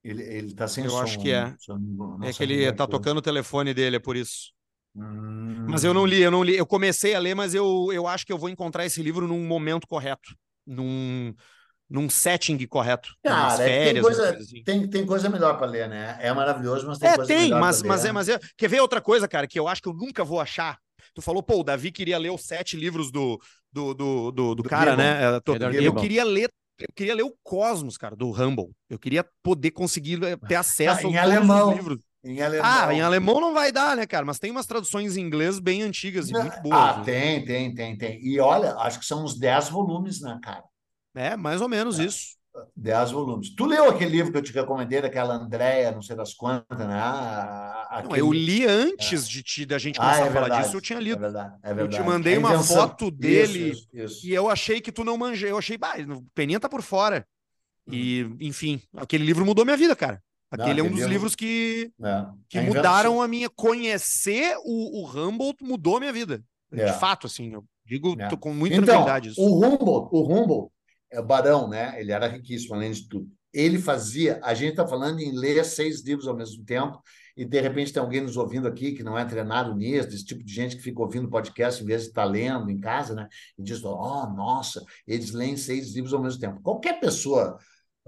[0.02, 1.00] Ele, ele tá sem Eu som.
[1.02, 1.54] acho que é.
[1.68, 2.22] eu não.
[2.22, 4.52] É que ele tá tocando o telefone dele, é por isso.
[4.94, 5.66] Hum.
[5.68, 6.56] Mas eu não li, eu não li.
[6.56, 9.44] Eu comecei a ler, mas eu, eu acho que eu vou encontrar esse livro num
[9.46, 11.34] momento correto, num,
[11.88, 14.64] num setting correto, Cara, nas é que tem férias, uma coisa, assim.
[14.64, 16.16] tem, tem coisa melhor para ler, né?
[16.20, 18.08] É maravilhoso, mas tem É, coisa tem, melhor mas, pra mas ler.
[18.08, 18.38] é, mas é.
[18.56, 20.78] Quer ver outra coisa, cara, que eu acho que eu nunca vou achar?
[21.14, 23.40] Tu falou, pô, o Davi queria ler os sete livros do,
[23.72, 24.96] do, do, do, do Do cara, Gibbon.
[24.96, 25.24] né?
[25.36, 26.50] Eu, tô- eu queria ler.
[26.78, 28.70] Eu queria ler o Cosmos, cara, do Rumble.
[28.90, 31.68] Eu queria poder conseguir ter acesso Ah, em a todos alemão.
[31.70, 31.98] os livros.
[32.24, 32.66] Em alemão.
[32.66, 34.26] Ah, em alemão não vai dar, né, cara?
[34.26, 36.94] Mas tem umas traduções em inglês bem antigas e muito boas.
[36.94, 37.04] Ah, né?
[37.04, 38.20] tem, tem, tem, tem.
[38.26, 40.64] E olha, acho que são uns 10 volumes, né, cara?
[41.16, 42.36] É, mais ou menos isso.
[42.74, 43.54] 10 volumes.
[43.54, 46.98] Tu leu aquele livro que eu te recomendei, daquela Andréia, não sei das quantas, né?
[46.98, 50.40] A- Não, aquele- eu li antes de ti, da gente Ah, começar é a falar
[50.46, 51.18] verdade, disso, eu tinha É lido.
[51.20, 51.96] verdade, é eu verdade.
[52.02, 54.26] te mandei uma foto dele Isso, isso, isso.
[54.26, 55.50] e eu achei que tu não manjei.
[55.50, 57.26] Eu achei, bah, o Peninha tá por fora.
[57.90, 60.22] E, enfim, aquele livro mudou minha vida, cara.
[60.56, 62.26] Não, Aquele é um dos livro- livros que, É.
[62.48, 63.50] que mudaram a minha.
[63.50, 66.42] Conhecer o, o Humboldt mudou a minha vida.
[66.72, 66.86] É.
[66.86, 68.28] De fato, assim, eu digo É.
[68.28, 69.40] tô com muita Então, tranquilidade isso.
[69.40, 70.72] o Humboldt, o Humboldt,
[71.10, 72.00] é barão, né?
[72.00, 73.28] Ele era riquíssimo, além de tudo.
[73.52, 77.00] Ele fazia, a gente está falando em ler seis livros ao mesmo tempo,
[77.36, 80.42] e de repente tem alguém nos ouvindo aqui que não é treinado nisso, desse tipo
[80.42, 83.28] de gente que fica ouvindo podcast em vez de estar lendo em casa, né?
[83.58, 86.60] E diz, oh, nossa, eles leem seis livros ao mesmo tempo.
[86.62, 87.58] Qualquer pessoa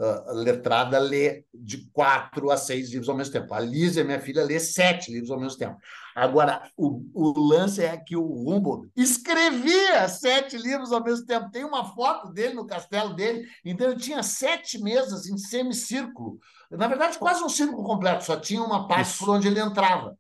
[0.01, 3.53] ah, letrada lê de quatro a seis livros ao mesmo tempo.
[3.53, 5.76] A Lígia, minha filha, lê sete livros ao mesmo tempo.
[6.14, 11.51] Agora, o, o lance é que o Humboldt escrevia sete livros ao mesmo tempo.
[11.51, 13.44] Tem uma foto dele no castelo dele.
[13.64, 16.38] Então, ele tinha sete mesas em semicírculo.
[16.70, 18.24] Na verdade, quase um círculo completo.
[18.24, 19.18] Só tinha uma parte Isso.
[19.24, 20.16] por onde ele entrava.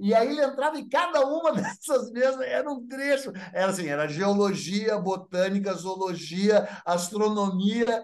[0.00, 3.30] E aí ele entrava em cada uma dessas mesas, era um trecho.
[3.52, 8.02] Era assim, era geologia, botânica, zoologia, astronomia,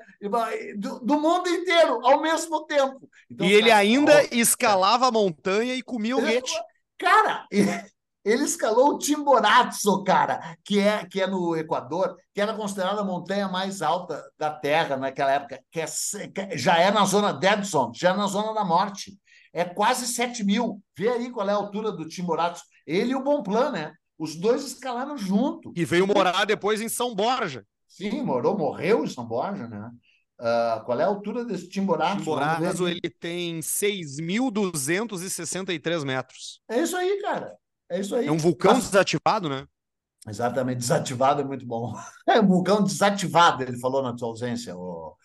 [0.77, 3.09] do, do mundo inteiro, ao mesmo tempo.
[3.31, 6.53] Então, E ele cara, ainda ó, escalava a montanha e comia o guete.
[6.99, 7.47] Cara,
[8.23, 13.05] ele escalou o Chimborazo, cara, que é, que é no Equador, que era considerada a
[13.05, 17.93] montanha mais alta da Terra naquela época, que, é, que já é na zona Debson,
[17.95, 19.17] já é na zona da morte.
[19.57, 20.81] É quase 7 mil.
[20.95, 22.61] Vê aí qual é a altura do Timborato.
[22.87, 23.95] Ele e o Bonplan, né?
[24.19, 25.73] Os dois escalaram junto.
[25.75, 27.65] E veio morar depois em São Borja.
[27.89, 29.91] Sim, morou, morreu em São Borja, né?
[30.39, 32.19] Uh, qual é a altura desse Timborato?
[32.19, 36.61] Timborato, ele tem 6.263 metros.
[36.69, 37.57] É isso aí, cara.
[37.89, 38.27] É isso aí.
[38.27, 38.91] É um vulcão Mas...
[38.91, 39.67] desativado, né?
[40.29, 41.95] Exatamente, desativado é muito bom.
[42.29, 45.17] É um vulcão desativado, ele falou na tua ausência, o,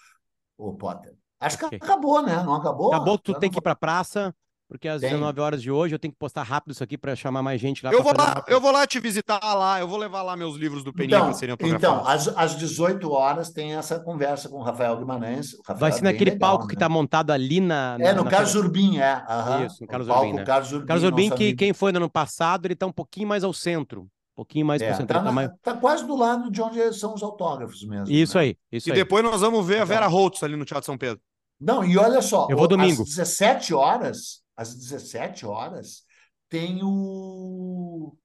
[0.58, 1.14] o Potter.
[1.42, 1.80] Acho que okay.
[1.82, 2.44] acabou, né?
[2.44, 2.94] Não acabou?
[2.94, 4.34] Acabou que tu tem que ir para a praça,
[4.72, 5.10] porque às tem.
[5.10, 7.84] 19 horas de hoje eu tenho que postar rápido isso aqui para chamar mais gente
[7.84, 7.92] lá.
[7.92, 10.82] Eu vou lá, eu vou lá te visitar lá, eu vou levar lá meus livros
[10.82, 14.62] do Peninha então, para serem Então, às, às 18 horas tem essa conversa com o
[14.62, 15.56] Rafael Guimarães.
[15.56, 16.70] O Rafael Vai ser é naquele legal, palco né?
[16.70, 17.98] que está montado ali na.
[18.00, 19.16] É, no na Carlos Urbim, é.
[19.16, 19.66] Uhum.
[19.66, 20.34] Isso, no Carlos Urbim.
[20.34, 20.44] Né?
[20.46, 21.58] Carlos Urbim, Carlos Urbim que amigo.
[21.58, 24.04] quem foi no ano passado, ele está um pouquinho mais ao centro.
[24.04, 25.26] Um pouquinho mais é, concentrado.
[25.26, 25.52] Tá, mais...
[25.62, 28.10] tá, quase do lado de onde são os autógrafos mesmo.
[28.10, 28.44] Isso né?
[28.44, 28.58] aí.
[28.72, 28.98] Isso e aí.
[28.98, 31.20] depois nós vamos ver a Vera Holtz ali no Teatro São Pedro.
[31.62, 32.48] Não, e olha só.
[32.50, 33.04] Eu vou domingo.
[33.04, 36.04] Às 17 horas, às 17 horas,
[36.50, 38.16] tem o,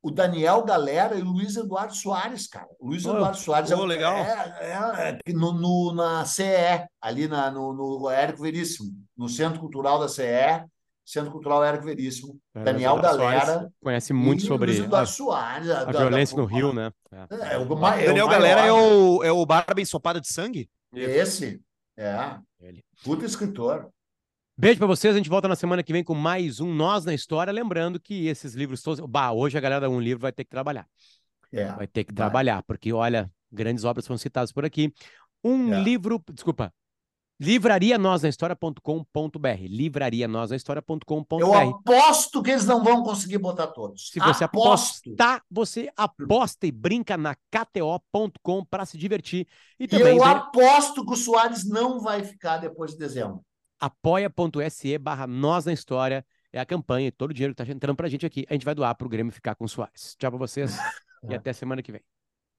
[0.00, 2.68] o Daniel Galera e o Luiz Eduardo Soares, cara.
[2.78, 4.16] O Luiz oh, Eduardo Soares oh, é, legal.
[4.16, 9.98] É, é, no, no, na CE, ali na, no, no Érico Veríssimo, no Centro Cultural
[9.98, 10.64] da CE,
[11.04, 12.38] Centro Cultural Érico Veríssimo.
[12.54, 13.44] É, Daniel Galera.
[13.44, 16.92] Soares conhece muito sobre a, Soares, a, a da, violência da, no Rio, né?
[17.28, 17.64] É, o,
[18.06, 20.70] Daniel Galera é o, é o Barba Ensopada de Sangue?
[20.94, 21.60] Esse.
[21.96, 22.38] É.
[22.62, 22.84] Ele.
[23.02, 23.90] Puta escritor.
[24.56, 27.12] Beijo para vocês, a gente volta na semana que vem com mais um Nós na
[27.12, 27.52] História.
[27.52, 29.00] Lembrando que esses livros todos.
[29.00, 30.86] Bah, hoje a galera da Um Livro vai ter que trabalhar.
[31.50, 32.16] É, vai ter que vai.
[32.16, 34.92] trabalhar, porque olha, grandes obras foram citadas por aqui.
[35.42, 35.82] Um é.
[35.82, 36.22] livro.
[36.32, 36.72] Desculpa.
[37.42, 39.66] Livraria nós na história.com.br.
[39.68, 41.40] Livraria nós na história.com.br.
[41.40, 44.10] Eu aposto que eles não vão conseguir botar todos.
[44.10, 45.08] Se você aposto.
[45.08, 49.48] apostar, você aposta e brinca na KTO.com para se divertir.
[49.76, 53.44] E, também, eu aposto que o Soares não vai ficar depois de dezembro.
[53.80, 56.24] Apoia.se barra nós na história.
[56.52, 58.64] É a campanha todo o dinheiro que está entrando para a gente aqui, a gente
[58.64, 60.14] vai doar para o Grêmio ficar com o Soares.
[60.16, 60.76] Tchau para vocês
[61.28, 62.02] e até semana que vem.